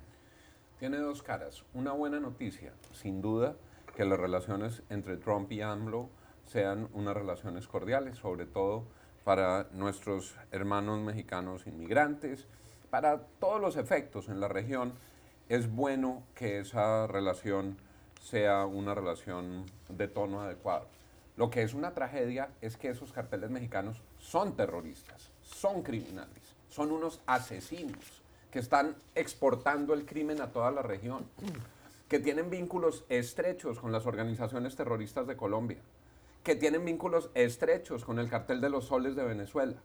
[0.83, 1.63] tiene dos caras.
[1.73, 3.55] Una buena noticia, sin duda,
[3.95, 6.09] que las relaciones entre Trump y AMLO
[6.45, 8.83] sean unas relaciones cordiales, sobre todo
[9.23, 12.47] para nuestros hermanos mexicanos inmigrantes,
[12.93, 14.93] para todos los efectos en la región.
[15.49, 17.75] Es bueno que esa relación
[18.21, 20.85] sea una relación de tono adecuado.
[21.35, 26.91] Lo que es una tragedia es que esos carteles mexicanos son terroristas, son criminales, son
[26.91, 31.25] unos asesinos que están exportando el crimen a toda la región,
[32.07, 35.79] que tienen vínculos estrechos con las organizaciones terroristas de Colombia,
[36.43, 39.77] que tienen vínculos estrechos con el cartel de los soles de Venezuela.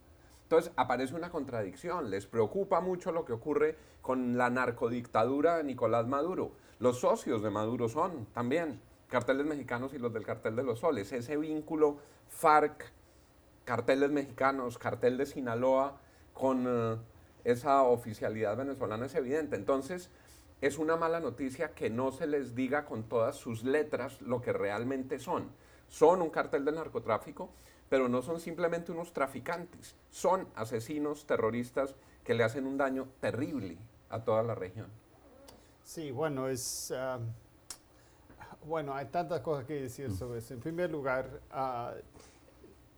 [0.49, 6.07] Entonces aparece una contradicción, les preocupa mucho lo que ocurre con la narcodictadura de Nicolás
[6.07, 6.53] Maduro.
[6.79, 11.11] Los socios de Maduro son también carteles mexicanos y los del cartel de los soles.
[11.11, 11.97] Ese vínculo
[12.29, 12.91] FARC,
[13.63, 16.01] carteles mexicanos, cartel de Sinaloa
[16.33, 16.65] con...
[16.67, 16.97] Eh,
[17.43, 19.55] esa oficialidad venezolana es evidente.
[19.55, 20.09] Entonces,
[20.61, 24.53] es una mala noticia que no se les diga con todas sus letras lo que
[24.53, 25.49] realmente son.
[25.87, 27.49] Son un cartel del narcotráfico,
[27.89, 33.77] pero no son simplemente unos traficantes, son asesinos, terroristas que le hacen un daño terrible
[34.09, 34.87] a toda la región.
[35.83, 36.93] Sí, bueno, es...
[36.95, 37.19] ah,
[38.65, 40.53] bueno, hay tantas cosas que decir sobre eso.
[40.53, 41.93] En primer lugar, ah,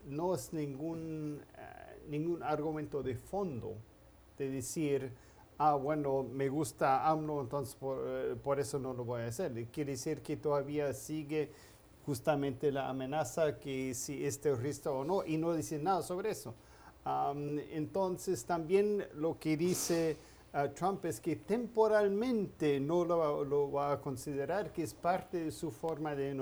[0.05, 3.75] no es ningún, ah, ningún argumento de fondo
[4.37, 5.13] de decir,
[5.57, 9.67] ah, bueno, me gusta AMLO, entonces por, eh, por eso no lo voy a hacer.
[9.67, 11.51] Quiere decir que todavía sigue
[12.05, 16.53] justamente la amenaza que si es terrorista o no, y no dice nada sobre eso.
[17.03, 20.17] Am, entonces, también lo que dice
[20.53, 25.71] ah, Trump es que temporalmente no lo, va- a considerar, que es parte de su
[25.71, 26.33] forma de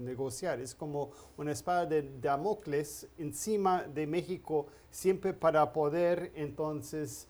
[0.00, 0.60] negociar.
[0.60, 7.28] Es como una espada de Damocles encima de México, siempre para poder entonces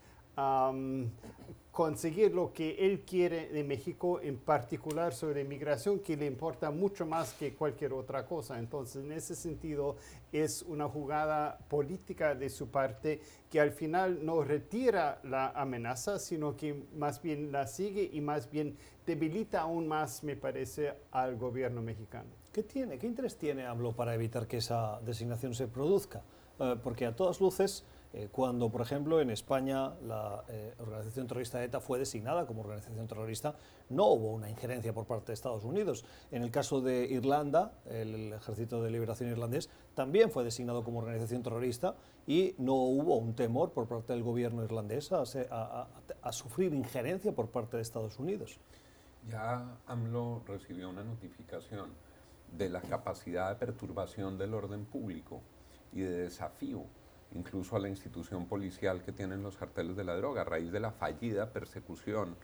[1.77, 7.05] conseguir lo que él quiere de México, en particular sobre inmigración, que le importa mucho
[7.05, 8.59] más que cualquier otra cosa.
[8.59, 9.97] Entonces, en ese sentido,
[10.33, 13.21] es una jugada política de su parte
[13.51, 18.51] que al final no retira la amenaza, sino que más bien la sigue y más
[18.51, 22.31] bien debilita aún más, me parece, al gobierno mexicano.
[22.53, 22.99] ¿Qué tiene?
[22.99, 26.23] ¿Qué interés tiene AMLO para evitar que esa designación se produzca?
[26.59, 27.85] Eh, porque a todas luces,
[28.17, 33.07] eh, cuando, por ejemplo, en España la eh, organización terrorista ETA fue designada como organización
[33.07, 33.55] terrorista,
[33.91, 36.03] no hubo una injerencia por parte de Estados Unidos.
[36.31, 41.43] En el caso de Irlanda, el, Ejército de Liberación Irlandés también fue designado como organización
[41.43, 41.95] terrorista
[42.27, 45.23] y no hubo un temor por parte del gobierno irlandés a, a-
[45.83, 45.89] a-
[46.23, 48.59] a sufrir injerencia por parte de Estados Unidos.
[49.29, 51.91] Ya AMLO recibió una notificación
[52.57, 55.43] de la capacidad de perturbación del orden público
[55.93, 56.85] y de desafío
[57.37, 60.81] incluso a la institución policial que tienen los carteles de la droga a raíz de
[60.81, 62.37] la fallida persecución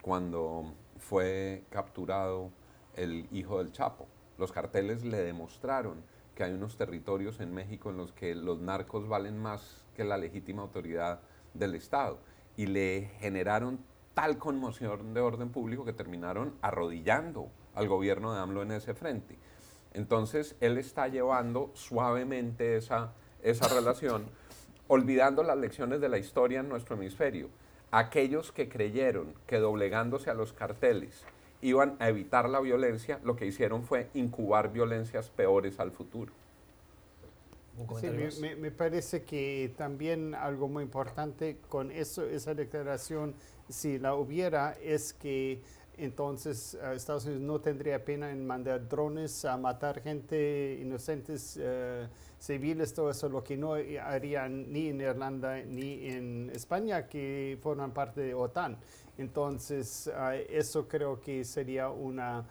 [0.00, 2.50] cuando fue capturado
[2.96, 4.08] el hijo del Chapo.
[4.38, 6.02] Los carteles le demostraron
[6.34, 10.16] que hay unos territorios en México en los que los narcos valen más que la
[10.16, 11.20] legítima autoridad
[11.54, 12.18] del Estado
[12.56, 13.80] y le generaron
[14.14, 19.38] tal conmoción de orden público que terminaron arrodillando al gobierno de AMLO en ese frente.
[19.94, 23.12] Entonces, él está llevando suavemente esa,
[23.42, 24.24] esa relación,
[24.88, 27.48] olvidando las lecciones de la historia en nuestro hemisferio.
[27.90, 31.24] Aquellos que creyeron que doblegándose a los carteles
[31.60, 36.32] iban a evitar la violencia, lo que hicieron fue incubar violencias peores al futuro.
[37.76, 43.34] ¿Un Sí, me parece que también algo muy importante con eso, esa declaración,
[43.68, 45.62] si la hubiera, es que
[45.96, 52.08] entonces eh, Estados Unidos no tendría pena en mandar drones a matar gente inocentes, eh,
[52.38, 57.92] civiles, todo eso, lo que no harían ni en Irlanda ni en España, que forman
[57.92, 58.76] parte de OTAN.
[59.18, 60.10] Entonces,
[60.48, 62.44] eso creo que sería una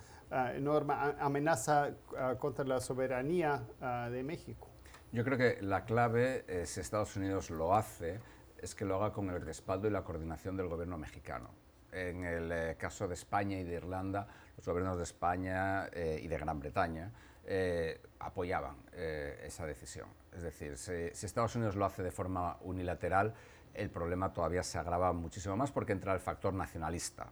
[0.55, 1.93] enorme amenaza
[2.39, 3.63] contra la soberanía
[4.09, 4.71] de México.
[5.13, 8.21] Yo creo que la clave, eh, si Estados Unidos lo hace,
[8.57, 11.49] es que lo haga con el respaldo y la coordinación del gobierno mexicano.
[11.91, 16.27] En el eh, caso de España y de Irlanda, los gobiernos de España eh, y
[16.27, 17.11] de Gran Bretaña
[17.45, 20.07] eh, apoyaban esa decisión.
[20.31, 23.33] Es decir, si, Estados Unidos lo hace de forma unilateral,
[23.73, 27.27] el problema todavía se agrava muchísimo más porque entra el factor nacionalista.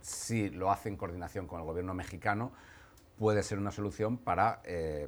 [0.00, 2.52] Si lo hace en coordinación con el gobierno mexicano,
[3.16, 4.60] puede ser una solución para,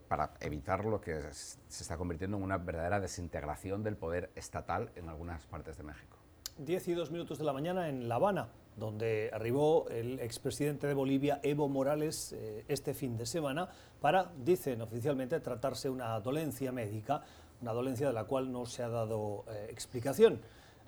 [0.09, 5.09] para evitar lo que se está convirtiendo en una verdadera desintegración del poder estatal en
[5.09, 6.18] algunas partes de México.
[6.59, 10.95] 10 y 2 minutos de la mañana en La Habana, donde arribó el expresidente de
[10.95, 13.69] Bolivia, Evo Morales, eh, este fin de semana
[14.01, 17.23] para, dicen oficialmente, tratarse una dolencia médica,
[17.63, 20.41] una dolencia de la cual no se ha dado eh, explicación.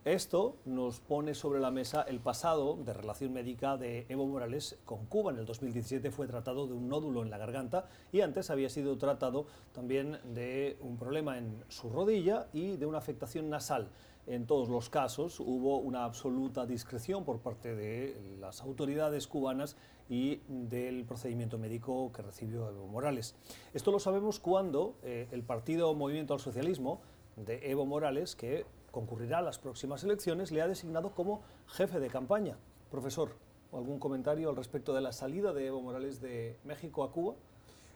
[0.04, 5.04] Esto nos pone sobre la mesa el pasado de relación médica de Evo Morales con
[5.04, 5.30] Cuba.
[5.30, 8.96] En el 2017 fue tratado de un nódulo en la garganta y antes había sido
[8.96, 13.90] tratado también de un problema en su rodilla y de una afectación nasal.
[14.30, 19.76] En todos los casos hubo una absoluta discreción por parte de las autoridades cubanas
[20.08, 23.34] y del procedimiento médico que recibió Evo Morales.
[23.74, 27.00] Esto lo sabemos cuando eh, el partido Movimiento al Socialismo
[27.34, 32.08] de Evo Morales, que concurrirá a las próximas elecciones, le ha designado como jefe de
[32.08, 32.56] campaña.
[32.88, 33.32] Profesor,
[33.72, 37.34] ¿algún comentario al respecto de la salida de Evo Morales de México a Cuba?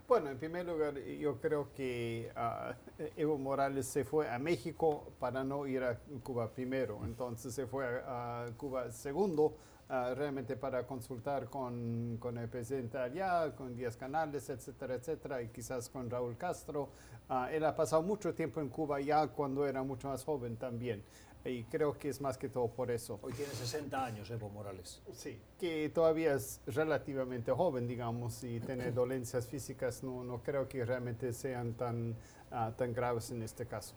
[0.07, 2.75] Bueno, en primer lugar, yo creo que ah,
[3.17, 7.01] Evo Morales se fue a México para no ir a Cuba primero.
[7.05, 9.57] Entonces se fue a, a Cuba segundo,
[9.89, 15.49] ah, realmente para consultar con, con el presidente allá, con Díaz Canales, etcétera, etcétera, y
[15.49, 16.89] quizás con Raúl Castro.
[17.29, 21.03] Ah, él ha pasado mucho tiempo en Cuba ya cuando era mucho más joven también.
[21.45, 23.19] Y creo que es más que todo por eso.
[23.23, 25.03] Hoy tiene 60 años Evo Morales.
[25.13, 30.85] Sí, que todavía es relativamente joven, digamos, y tiene dolencias físicas, no, no creo que
[30.87, 32.17] realmente sean tan,
[32.51, 33.95] ah, tan graves en este caso.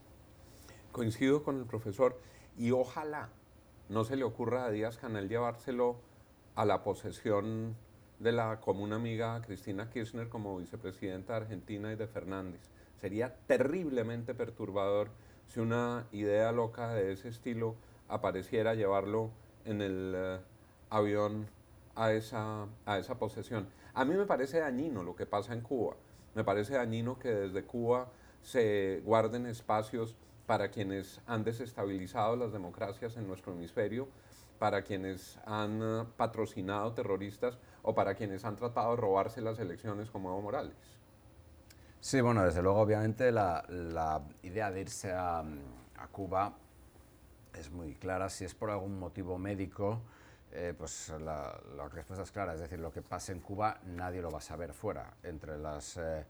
[0.92, 2.20] Coincido con el profesor
[2.58, 3.30] y ojalá
[3.90, 5.98] no se le ocurra a Díaz Canel llevárselo
[6.56, 7.76] a la posesión
[8.20, 12.62] de la común amiga Cristina Kirchner como vicepresidenta de Argentina y de Fernández.
[13.00, 15.10] Sería terriblemente perturbador
[15.48, 17.76] si una idea loca de ese estilo
[18.10, 19.30] apareciera llevarlo
[19.66, 20.40] en el eh,
[20.90, 21.48] avión
[21.96, 23.68] a esa, a esa posesión.
[23.94, 25.96] A mí me parece dañino lo que pasa en Cuba.
[26.36, 28.10] Me parece dañino que desde Cuba
[28.42, 30.16] se guarden espacios
[30.48, 34.08] para quienes han desestabilizado las democracias en nuestro hemisferio,
[34.58, 40.10] para quienes han eh, patrocinado terroristas o para quienes han tratado de robarse las elecciones
[40.10, 40.98] como Evo Morales.
[42.00, 46.54] Sí, bueno, desde luego, obviamente, la, la idea de irse a, a, Cuba
[47.54, 48.30] es muy clara.
[48.30, 50.02] Si es por algún motivo médico,
[50.52, 52.54] eh, pues la, la, respuesta es clara.
[52.54, 55.16] Es decir, lo que pase en Cuba nadie lo va a saber fuera.
[55.24, 56.26] Entre las eh,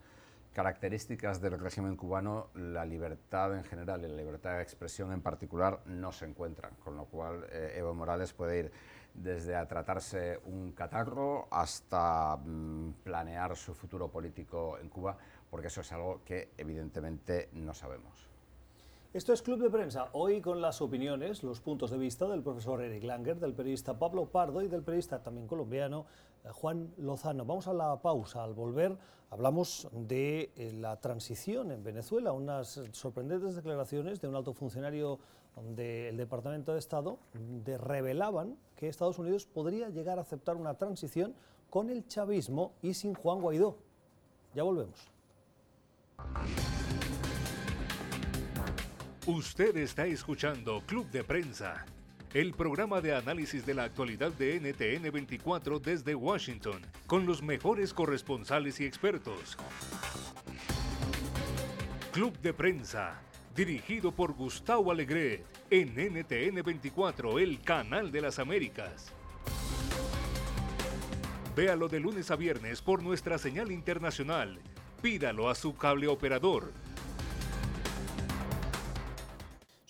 [0.58, 5.82] características del régimen cubano, la libertad en general y la libertad de expresión en particular
[5.86, 8.72] no se encuentran, con lo cual eh, Evo Morales puede ir
[9.14, 15.16] desde a tratarse un catarro hasta mm, planear su futuro político en Cuba,
[15.48, 18.27] porque eso es algo que evidentemente no sabemos.
[19.14, 22.82] Esto es Club de Prensa, hoy con las opiniones, los puntos de vista del profesor
[22.82, 26.06] Eric Langer, del periodista Pablo Pardo y del periodista también colombiano
[26.44, 27.46] eh, Juan Lozano.
[27.46, 28.98] Vamos a la pausa, al volver
[29.30, 35.20] hablamos de eh, la transición en Venezuela, unas sorprendentes declaraciones de un alto funcionario
[35.76, 41.34] del Departamento de Estado de revelaban que Estados Unidos podría llegar a aceptar una transición
[41.70, 43.78] con el chavismo y sin Juan Guaidó.
[44.54, 45.00] Ya volvemos.
[49.28, 51.86] Usted está escuchando Club de Prensa,
[52.34, 57.94] el programa de análisis de la actualidad de NTN 24 desde Washington, con los mejores
[57.94, 59.58] corresponsales y expertos.
[62.14, 63.20] Club de Prensa,
[63.54, 69.12] dirigido por Gustavo Alegret, en NTN 24, el canal de las Américas.
[71.54, 74.58] Véalo de lunes a viernes por nuestra señal internacional.
[75.02, 76.72] Pídalo a su cable operador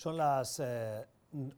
[0.08, 1.06] Son las eh,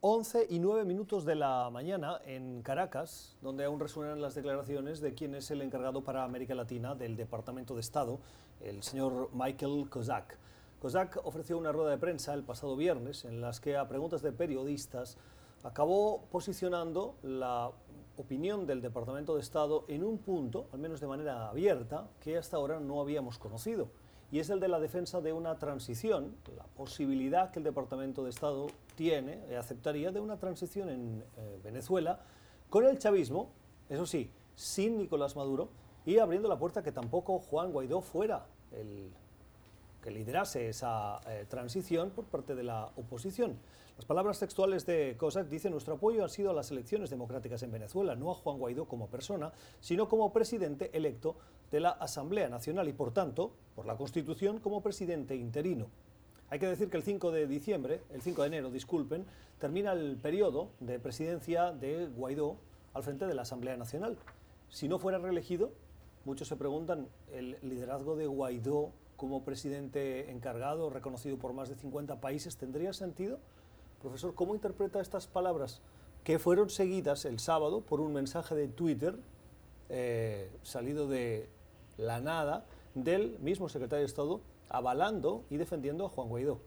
[0.02, 5.14] 11 y 9 minutos de la mañana en Caracas, donde aún resuenan las declaraciones de
[5.14, 8.20] quien es el encargado para América Latina del Departamento de Estado,
[8.62, 10.36] el señor Michael Kozak.
[10.82, 14.32] Kozak ofreció una rueda de prensa el pasado viernes en las que a preguntas de
[14.32, 15.20] periodistas
[15.62, 17.70] acabó posicionando la
[18.18, 22.58] opinión del Departamento de Estado en un punto, al menos de manera abierta, que hasta
[22.58, 23.90] ahora no habíamos conocido
[24.32, 28.30] y es el de la defensa de una transición, la posibilidad que el Departamento de
[28.30, 32.20] Estado tiene, y aceptaría, de una transición en eh, Venezuela
[32.70, 33.50] con el chavismo,
[33.90, 35.70] eso sí, sin Nicolás Maduro,
[36.06, 39.12] y abriendo la puerta que tampoco Juan Guaidó fuera el
[40.02, 43.58] que liderase esa eh, transición por parte de la oposición.
[43.98, 47.72] Las palabras textuales de COSAC dicen nuestro apoyo ha sido a las elecciones democráticas en
[47.72, 51.36] Venezuela, no a Juan Guaidó como persona, sino como presidente electo
[51.70, 55.88] de la Asamblea Nacional y, por tanto, por la Constitución como presidente interino.
[56.50, 59.26] Hay que decir que el 5 de diciembre, el 5 de enero, disculpen,
[59.60, 62.56] termina el periodo de presidencia de Guaidó
[62.94, 64.18] al frente de la Asamblea Nacional.
[64.70, 65.72] Si no fuera reelegido,
[66.26, 72.22] muchos se preguntan, ¿el liderazgo de Guaidó como presidente encargado, reconocido por más de 50
[72.22, 73.40] países, tendría sentido?
[74.02, 75.82] Profesor, ¿cómo interpreta estas palabras
[76.24, 79.20] que fueron seguidas el sábado por un mensaje de Twitter
[79.90, 81.50] eh, salido de
[81.98, 86.62] la nada del mismo secretario de Estado avalando y defendiendo a Juan Guaidó?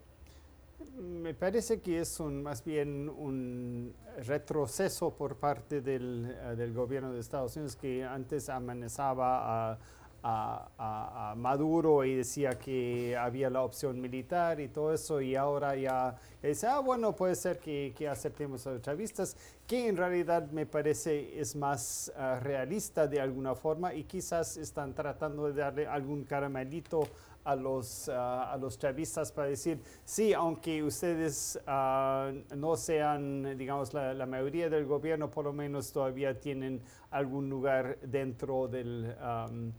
[0.98, 3.94] Me parece que es un, más bien un
[4.26, 9.78] retroceso por parte del, del, gobierno de Estados Unidos que antes amenazaba a
[10.22, 15.74] a, a, Maduro y decía que había la opción militar y todo eso y ahora
[15.74, 20.50] ya dice, ah, bueno, puede ser que, que aceptemos a los chavistas, que en realidad
[20.50, 25.86] me parece es más uh, realista de alguna forma y quizás están tratando de darle
[25.86, 27.02] algún caramelito
[27.44, 33.92] a los, uh, a los chavistas para decir, sí, aunque ustedes uh, no sean, digamos,
[33.92, 39.16] la, mayoría del gobierno, por lo menos todavía tienen algún lugar dentro del...
[39.20, 39.72] Um,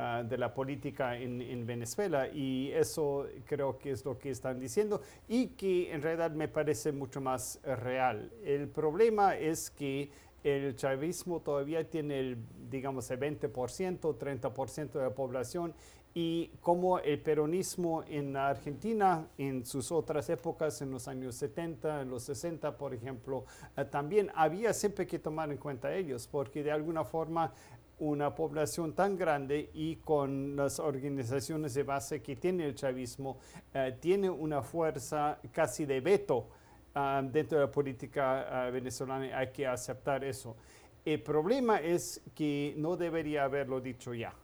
[0.00, 4.58] uh, de la política en, en, Venezuela y eso creo que es lo que están
[4.58, 8.32] diciendo y que en realidad me parece mucho más real.
[8.44, 10.10] El problema es que
[10.42, 12.38] el chavismo todavía tiene el,
[12.70, 15.74] digamos, el 20%, 30% de la población
[16.12, 22.10] y como el peronismo en Argentina, en sus otras épocas, en los años 70, en
[22.10, 23.44] los 60, por ejemplo,
[23.76, 27.52] eh, también había siempre que tomar en cuenta ellos, porque de alguna forma
[28.00, 33.38] una población tan grande y con las organizaciones de base que tiene el chavismo,
[33.72, 36.48] eh, tiene una fuerza casi de veto
[36.94, 40.56] ah, dentro de la política ah, venezolana, hay que aceptar eso.
[41.04, 44.34] El problema es que no debería haberlo dicho ya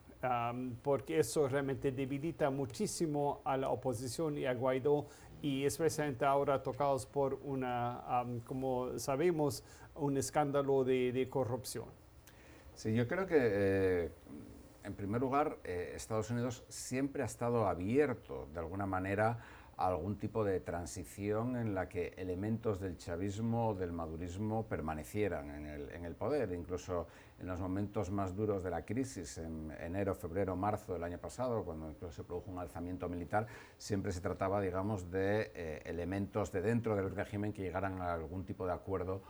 [0.83, 5.07] porque eso realmente debilita muchísimo a la oposición y a Guaidó
[5.43, 9.63] y especialmente ahora tocados por una, como sabemos,
[9.95, 11.87] un escándalo de, corrupción.
[12.77, 14.11] Sí, yo creo que, eh,
[14.85, 19.39] en primer lugar, eh, Estados Unidos siempre ha estado abierto, de alguna manera,
[19.79, 25.67] algún tipo de transición en la que elementos del chavismo o del madurismo permanecieran en
[25.67, 26.53] el, en el, poder.
[26.53, 27.07] Incluso
[27.39, 31.65] en los momentos más duros de la crisis, en enero, febrero, marzo del año pasado,
[31.65, 33.47] cuando incluso se produjo un alzamiento militar,
[33.79, 38.45] siempre se trataba, digamos, de eh, elementos de dentro del régimen que llegaran a algún
[38.45, 39.23] tipo de acuerdo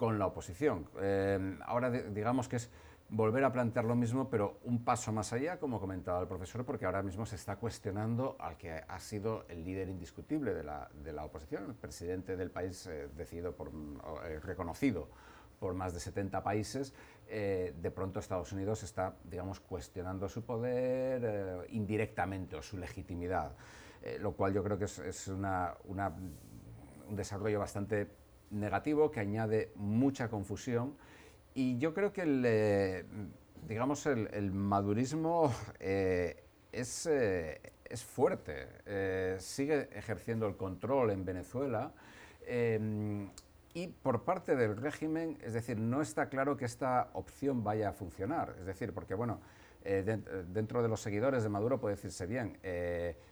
[0.00, 0.86] con la oposición.
[0.98, 2.70] Eh, ahora, digamos que es
[3.10, 6.86] volver a plantear lo mismo, pero un paso más allá, como comentaba el profesor, porque
[6.86, 11.12] ahora mismo se está cuestionando al que ha sido el líder indiscutible de la, de
[11.12, 13.72] la oposición, el presidente del país eh, decidido por,
[14.24, 15.08] eh, reconocido
[15.58, 16.94] por más de 70 países,
[17.28, 23.52] eh, de pronto Estados Unidos está, digamos, cuestionando su poder indirectamente o su legitimidad,
[24.20, 28.10] lo cual yo creo que es, es una, un desarrollo bastante
[28.50, 30.96] negativo que añade mucha confusión
[31.54, 33.04] y yo creo que el, eh,
[33.66, 38.68] digamos, el, madurismo eh, es, eh, es, fuerte,
[39.40, 41.92] sigue ejerciendo el control en Venezuela
[43.72, 47.92] y por parte del régimen, es decir, no está claro que esta opción vaya a
[47.92, 49.40] funcionar, es decir, porque bueno,
[49.82, 52.58] dentro de los seguidores de Maduro puede decirse bien,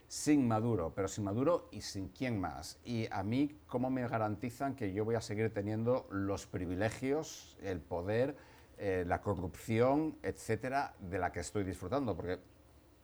[0.09, 2.81] sin Maduro, pero sin Maduro y sin quién más.
[2.83, 7.81] Y a mí, ¿cómo me garantizan que yo voy a seguir teniendo los privilegios, el
[7.81, 8.35] poder,
[8.79, 12.17] eh, la corrupción, etcétera, de la que estoy disfrutando?
[12.17, 12.39] Porque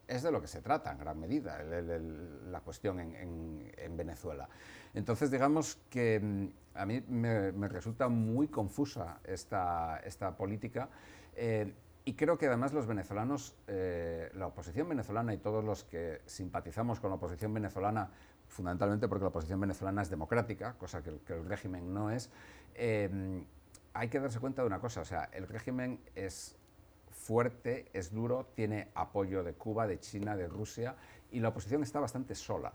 [0.09, 4.49] es de lo que se trata en gran medida la cuestión en, Venezuela.
[4.95, 10.88] Entonces, digamos que mm, a mí me, resulta muy confusa esta, esta política.
[11.36, 11.72] Eh,
[12.05, 17.00] y creo que además los venezolanos, eh, la oposición venezolana y todos los que simpatizamos
[17.00, 18.11] con la oposición venezolana,
[18.48, 22.30] fundamentalmente porque la oposición venezolana es democrática, cosa que, el régimen no es,
[22.74, 23.44] eh,
[23.94, 26.57] hay que darse cuenta de una cosa, o sea, el régimen es
[27.11, 30.96] fuerte, es duro, tiene apoyo de Cuba, de China, de Rusia,
[31.30, 32.72] y la oposición está bastante sola.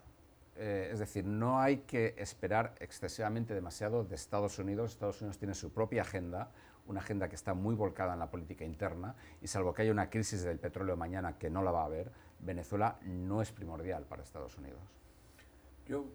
[0.56, 4.92] Eh, es decir, no hay que esperar excesivamente demasiado de Estados Unidos.
[4.92, 6.52] Estados Unidos tiene su propia agenda,
[6.90, 10.10] una agenda que está muy volcada en la política interna y salvo que haya una
[10.10, 14.24] crisis del petróleo mañana que no la va a haber, Venezuela no es primordial para
[14.24, 14.82] Estados Unidos.
[15.88, 16.06] Yo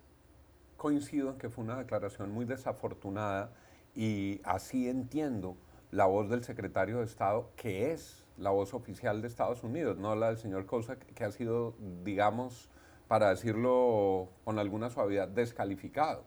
[0.77, 3.53] coincido en que fue una declaración muy desafortunada
[3.95, 5.57] y así entiendo
[5.93, 10.17] la voz del secretario de Estado, que es la voz oficial de Estados Unidos, no
[10.17, 12.69] la del señor Cosa, que ha sido, digamos,
[13.07, 16.25] para decirlo con alguna suavidad, descalificado.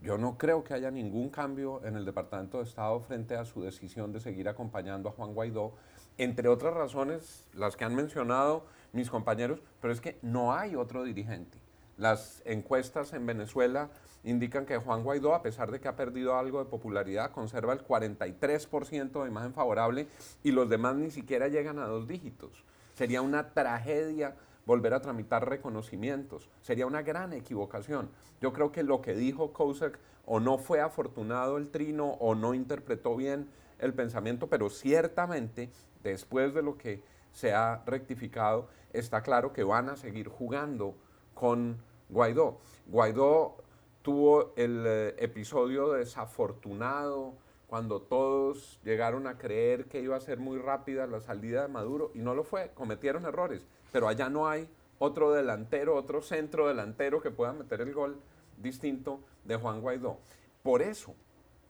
[0.00, 3.62] Yo no creo que haya ningún cambio en el Departamento de Estado frente a su
[3.62, 5.74] decisión de seguir acompañando a Juan Guaidó,
[6.18, 11.02] entre otras razones, las que han mencionado mis compañeros, pero es que no hay otro
[11.04, 11.58] dirigente.
[11.96, 13.90] Las encuestas en Venezuela
[14.22, 17.82] indican que Juan Guaidó, a pesar de que ha perdido algo de popularidad, conserva el
[17.82, 20.08] 43% de imagen favorable
[20.42, 22.64] y los demás ni siquiera llegan a dos dígitos.
[22.94, 24.34] Sería una tragedia
[24.66, 26.50] volver a tramitar reconocimientos.
[26.60, 28.10] Sería una gran equivocación.
[28.40, 32.52] Yo creo que lo que dijo Kosek o no fue afortunado el trino o no
[32.52, 33.48] interpretó bien
[33.78, 35.70] el pensamiento, pero ciertamente
[36.02, 37.02] después de lo que
[37.32, 40.94] se ha rectificado, está claro que van a seguir jugando
[41.34, 41.76] con
[42.08, 42.58] Guaidó.
[42.86, 43.56] Guaidó
[44.02, 47.34] tuvo el eh, episodio desafortunado
[47.66, 52.10] cuando todos llegaron a creer que iba a ser muy rápida la salida de Maduro
[52.14, 53.66] y no lo fue, cometieron errores
[53.96, 54.68] pero allá no hay
[54.98, 58.20] otro delantero, otro centro delantero que pueda meter el gol
[58.58, 60.18] distinto de Juan Guaidó.
[60.62, 61.14] Por eso,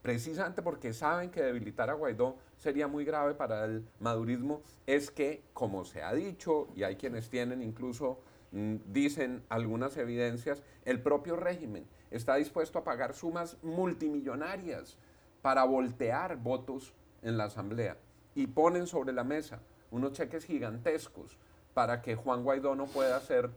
[0.02, 5.44] precisamente porque saben que debilitar a Guaidó sería muy grave para el madurismo, es que,
[5.52, 8.18] como se ha dicho, y hay quienes tienen incluso,
[8.50, 14.98] mm, dicen algunas evidencias, el propio régimen está dispuesto a pagar sumas multimillonarias
[15.42, 17.96] para voltear votos en la Asamblea
[18.34, 19.60] y ponen sobre la mesa
[19.92, 21.38] unos cheques gigantescos
[21.76, 23.50] para que Juan Guaidó no pueda ser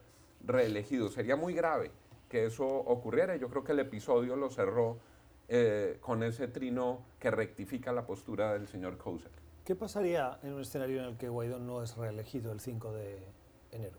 [0.45, 1.07] reelegido.
[1.07, 1.89] Sería muy grave
[2.27, 3.37] que eso ocurriera.
[3.37, 4.97] Yo creo que el episodio lo cerró
[5.47, 9.31] eh, con ese trino que rectifica la postura del señor Kousek.
[9.63, 13.25] ¿Qué pasaría en un escenario en el que Guaidó no es reelegido el 5 de
[13.71, 13.97] enero?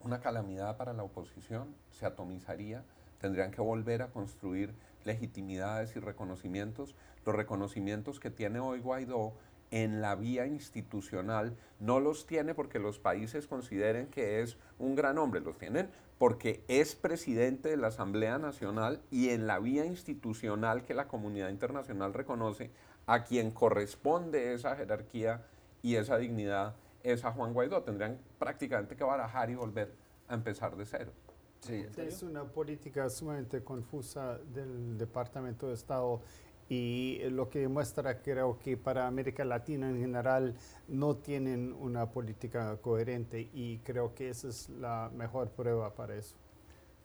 [0.00, 2.84] Una calamidad para la oposición, se atomizaría,
[3.18, 4.74] tendrían que volver a construir
[5.06, 6.94] legitimidades y reconocimientos.
[7.24, 9.32] Los reconocimientos que tiene hoy Guaidó
[9.70, 15.18] en la vía institucional no los tiene porque los países consideren que es un gran
[15.18, 20.82] hombre, los tienen porque es presidente de la Asamblea Nacional y en la vía institucional
[20.82, 22.70] que la comunidad internacional reconoce
[23.06, 25.44] a quien corresponde esa jerarquía
[25.82, 27.82] y esa dignidad es a Juan Guaidó.
[27.82, 29.94] Tendrían prácticamente que barajar y volver
[30.28, 31.12] a empezar de cero.
[31.60, 36.20] Sí, es una política sumamente confusa del Departamento de Estado
[36.68, 40.54] y lo que demuestra creo que para América Latina en general
[40.88, 46.36] no tienen una política coherente y creo que esa es la mejor prueba para eso.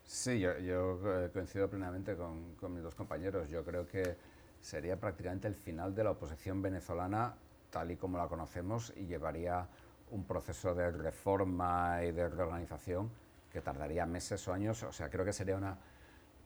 [0.04, 3.48] Sí, yo, yo eh, coincido plenamente con, con mis dos compañeros.
[3.48, 4.16] Yo creo que
[4.60, 7.34] sería prácticamente el final de la oposición venezolana
[7.70, 9.66] tal y como la conocemos y llevaría
[10.10, 13.10] un proceso de reforma y de reorganización
[13.50, 14.82] que tardaría meses o años.
[14.82, 15.78] O sea, creo que sería una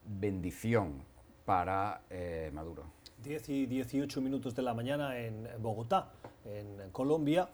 [0.04, 1.02] bendición
[1.44, 2.95] para eh, Maduro.
[3.22, 6.12] 10 y 18 minutos de la mañana en Bogotá,
[6.44, 7.48] en Colombia,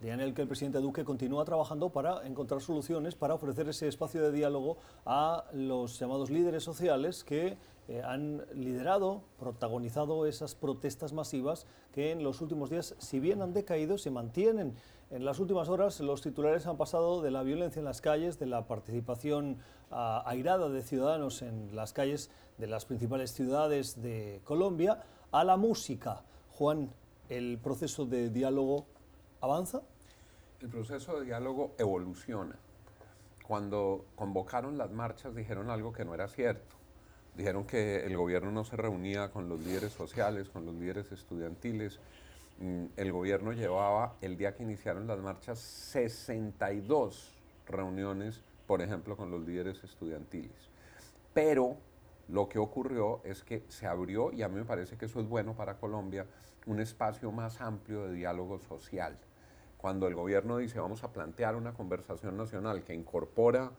[0.00, 3.88] día en el que el presidente Duque continúa trabajando para encontrar soluciones, para ofrecer ese
[3.88, 7.56] espacio de diálogo a los llamados líderes sociales que
[7.88, 13.54] eh, han liderado, protagonizado esas protestas masivas que en los últimos días, si bien han
[13.54, 14.74] decaído, se mantienen.
[15.10, 18.46] En las últimas horas los titulares han pasado de la violencia en las calles, de
[18.46, 19.58] la participación
[19.90, 26.22] airada de ciudadanos en las calles de las principales ciudades de Colombia, a la música.
[26.52, 26.90] Juan,
[27.28, 28.86] ¿el proceso de diálogo
[29.40, 29.82] avanza?
[30.60, 32.56] El proceso de diálogo evoluciona.
[33.46, 36.78] Cuando convocaron las marchas dijeron algo que no era cierto
[37.38, 42.00] Dijeron que el gobierno no se reunía con los líderes sociales, con los líderes estudiantiles.
[42.58, 47.32] Mm, el gobierno llevaba, el día que iniciaron las marchas, 62
[47.68, 50.70] reuniones, por ejemplo, con los líderes estudiantiles.
[51.32, 51.78] Pero
[52.28, 55.26] lo que ocurrió es que se abrió, y a mí me parece que eso es
[55.26, 56.26] bueno para Colombia,
[56.66, 59.16] un espacio más amplio de diálogo social.
[59.78, 63.70] Cuando el gobierno dice vamos a plantear una conversación nacional que incorpora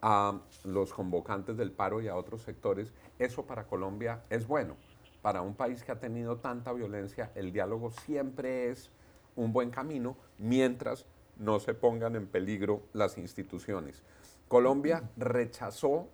[0.00, 4.76] a los convocantes del paro y a otros sectores, eso para Colombia es bueno.
[5.22, 8.92] Para un país que ha tenido tanta violencia, el diálogo siempre es
[9.34, 11.04] un buen camino mientras
[11.36, 14.04] no se pongan en peligro las instituciones.
[14.48, 16.08] Colombia rechazó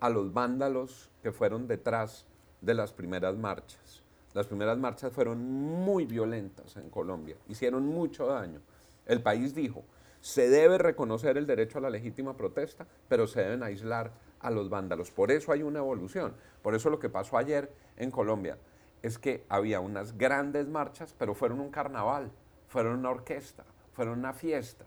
[0.00, 2.26] a los vándalos que fueron detrás
[2.60, 4.02] de las primeras marchas.
[4.34, 8.60] Las primeras marchas fueron muy violentas en Colombia, hicieron mucho daño.
[9.06, 9.82] El país dijo,
[10.20, 14.68] se debe reconocer el derecho a la legítima protesta, pero se deben aislar a los
[14.68, 15.10] vándalos.
[15.10, 16.34] Por eso hay una evolución.
[16.62, 18.58] Por eso lo que pasó ayer en Colombia
[19.02, 22.30] es que había unas grandes marchas, pero fueron un carnaval,
[22.68, 23.64] fueron una orquesta,
[23.94, 24.84] fueron una fiesta.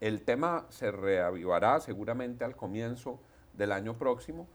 [0.00, 3.18] El tema se reavivará seguramente al comienzo
[3.54, 4.46] del año próximo,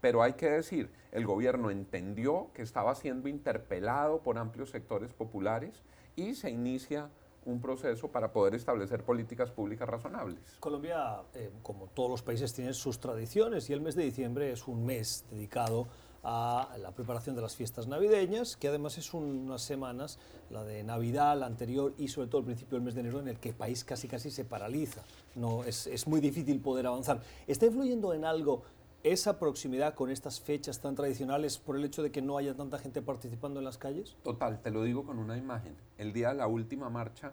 [0.00, 5.82] pero hay que decir, el gobierno entendió que estaba siendo interpelado por amplios sectores populares
[6.16, 7.10] y se inicia
[7.44, 10.38] un proceso para poder establecer políticas públicas razonables.
[10.60, 14.68] Colombia, eh, como todos los países, tiene sus tradiciones y el mes de diciembre es
[14.68, 15.88] un mes dedicado
[16.28, 20.18] la preparación de las fiestas navideñas, que además es unas semanas,
[20.50, 23.28] la de Navidad, la anterior y sobre todo el principio del mes de enero, en
[23.28, 25.02] el que el país casi casi se paraliza.
[25.34, 27.20] No, es, es muy difícil poder avanzar.
[27.46, 28.62] ¿Está influyendo en algo
[29.02, 32.78] esa proximidad con estas fechas tan tradicionales por el hecho de que no haya tanta
[32.78, 34.16] gente participando en las calles?
[34.22, 35.76] Total, te lo digo con una imagen.
[35.96, 37.32] El día de la última marcha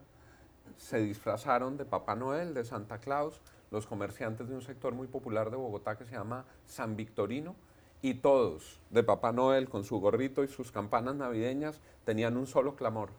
[0.78, 3.41] se disfrazaron de Papá Noel, de Santa Claus,
[3.72, 7.56] los comerciantes de un sector muy popular de Bogotá que se llama San Victorino,
[8.02, 12.76] y todos de Papá Noel con su gorrito y sus campanas navideñas tenían un solo
[12.76, 13.10] clamor,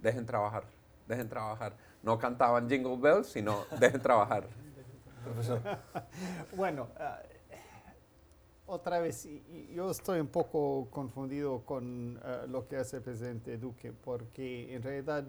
[0.00, 0.64] dejen trabajar,
[1.08, 1.76] dejen trabajar.
[2.02, 4.46] No cantaban Jingle Bells, sino dejen trabajar.
[5.24, 5.60] Profesor.
[6.56, 7.18] bueno, ah,
[8.66, 9.28] otra vez,
[9.72, 14.82] yo estoy un poco confundido con uh, lo que hace el presidente Duque, porque en
[14.82, 15.24] realidad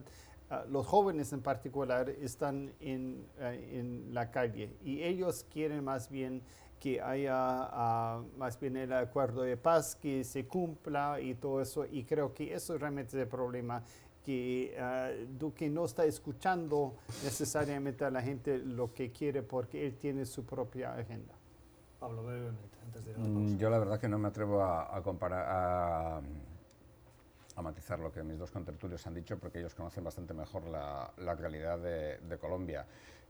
[0.49, 6.09] uh, los jóvenes en particular están en, uh, en, la calle y ellos quieren más
[6.09, 6.41] bien
[6.79, 12.03] que haya más bien el acuerdo de paz, que se cumpla y todo eso, y
[12.03, 13.83] creo que eso realmente es el problema
[14.25, 20.25] que Duque no está escuchando necesariamente a la gente lo que quiere porque él tiene
[20.25, 21.33] su propia agenda.
[21.97, 22.77] Pablo, brevemente.
[23.17, 26.17] Mm, yo la verdad que no me atrevo a, comparar, a,
[27.55, 31.11] a, matizar lo que mis dos contertulios han dicho porque ellos conocen bastante mejor la,
[31.17, 32.85] la realidad de, de, Colombia.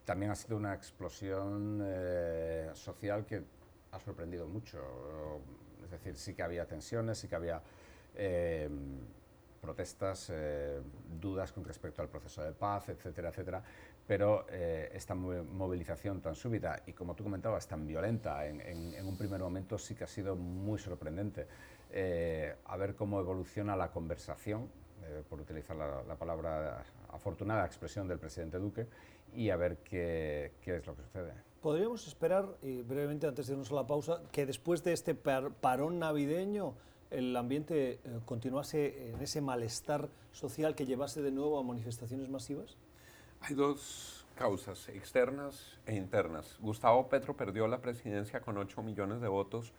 [0.08, 3.44] También ha sido una explosión eh, social que
[3.92, 4.80] ha sorprendido mucho.
[5.84, 7.62] Es decir, sí que había tensiones, sí que había
[8.16, 8.70] eh,
[9.60, 10.80] protestas, eh,
[11.20, 13.62] dudas con respecto al proceso de paz, etcétera, etcétera,
[14.08, 19.78] pero esta movilización tan súbita y como tú comentabas, tan violenta en, un primer momento
[19.78, 21.48] sí que ha sido muy sorprendente.
[22.66, 24.70] a ver cómo evoluciona la conversación,
[25.30, 28.88] por utilizar la, palabra afortunada expresión del presidente Duque,
[29.36, 31.34] y a ver qué, qué es lo que sucede.
[31.62, 36.00] ¿Podríamos esperar, y brevemente antes de irnos a la pausa, que después de este parón
[36.00, 36.76] navideño
[37.10, 42.78] el ambiente eh, continuase en ese malestar social que llevase de nuevo a manifestaciones masivas?
[43.42, 46.58] Hay dos causas, externas e internas.
[46.62, 49.74] Gustavo Petro perdió la presidencia con 8 millones de votos,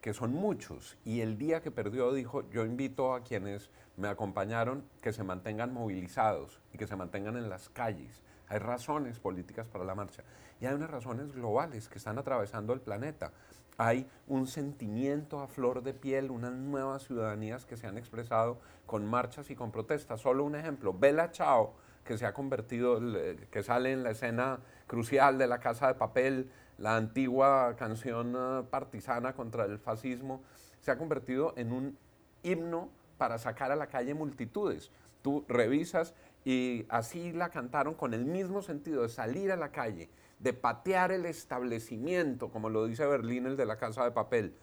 [0.00, 4.84] que son muchos, y el día que perdió dijo, yo invito a quienes me acompañaron
[5.00, 8.22] que se mantengan movilizados y que se mantengan en las calles.
[8.48, 10.22] Hay razones políticas para la marcha
[10.60, 13.32] y hay unas razones globales que están atravesando el planeta
[13.76, 19.04] hay un sentimiento a flor de piel, unas nuevas ciudadanías que se han expresado con
[19.04, 20.20] marchas y con protestas.
[20.20, 21.74] Solo un ejemplo, Bella Chao,
[22.04, 23.00] que se ha convertido,
[23.50, 28.62] que sale en la escena crucial de la Casa de Papel, la antigua canción eh,
[28.68, 30.42] partisana contra el fascismo,
[30.80, 31.98] se ha convertido en un
[32.42, 34.90] himno para sacar a la calle multitudes.
[35.22, 36.14] Tú revisas
[36.44, 41.10] y así la cantaron con el mismo sentido de salir a la calle de patear
[41.10, 44.54] el establecimiento, como lo dice Berlín, el de la Casa de Papel.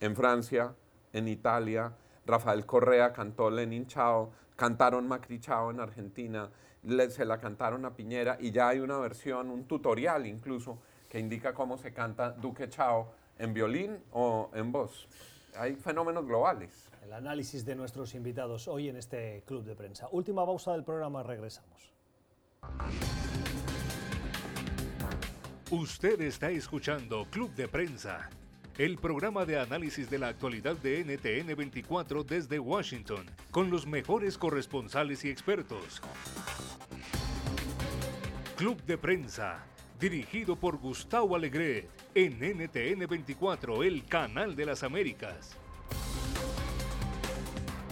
[0.00, 0.74] En Francia,
[1.12, 1.92] en Italia,
[2.26, 6.50] Rafael Correa cantó Lenin Chao, cantaron Macri Chao en Argentina,
[7.08, 10.78] se la cantaron a Piñera y ya hay una versión, un tutorial incluso,
[11.08, 15.08] que indica cómo se canta Duque Chao en violín o en voz.
[15.56, 16.90] Hay fenómenos globales.
[17.04, 20.08] El análisis de nuestros invitados hoy en este club de prensa.
[20.12, 21.92] Última pausa del programa, regresamos.
[25.70, 28.28] Usted está escuchando Club de Prensa,
[28.76, 34.36] el programa de análisis de la actualidad de NTN 24 desde Washington, con los mejores
[34.36, 36.02] corresponsales y expertos.
[38.56, 39.64] Club de Prensa,
[39.98, 45.56] dirigido por Gustavo Alegret, en NTN 24, el canal de las Américas.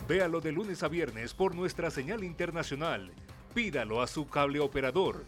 [0.09, 3.13] Véalo de lunes a viernes por nuestra señal internacional.
[3.55, 5.25] Pídalo a su cable operador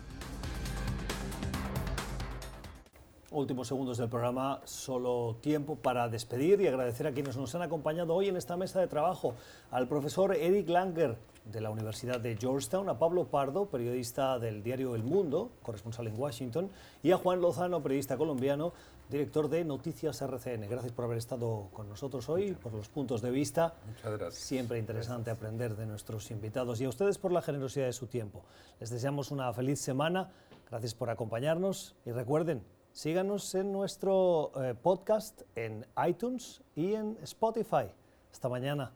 [3.30, 8.14] últimos segundos del programa, solo tiempo para despedir y agradecer a quienes nos han acompañado
[8.14, 9.34] hoy en esta mesa de trabajo,
[9.70, 14.94] al profesor Eric Langer de la Universidad de Georgetown, a Pablo Pardo, periodista del diario
[14.94, 16.70] El Mundo, corresponsal en Washington,
[17.02, 18.72] y a Juan Lozano, periodista colombiano,
[19.08, 20.68] director de Noticias RCN.
[20.68, 23.74] Gracias por haber estado con nosotros hoy, por los puntos de vista.
[23.86, 24.44] Muchas gracias.
[24.44, 28.42] Siempre interesante aprender de nuestros invitados y a ustedes por la generosidad de su tiempo.
[28.78, 30.30] Les deseamos una feliz semana.
[30.68, 32.62] Gracias por acompañarnos y recuerden,
[32.92, 37.86] Síganos en nuestro eh, podcast en iTunes y en Spotify.
[38.32, 38.92] Hasta mañana.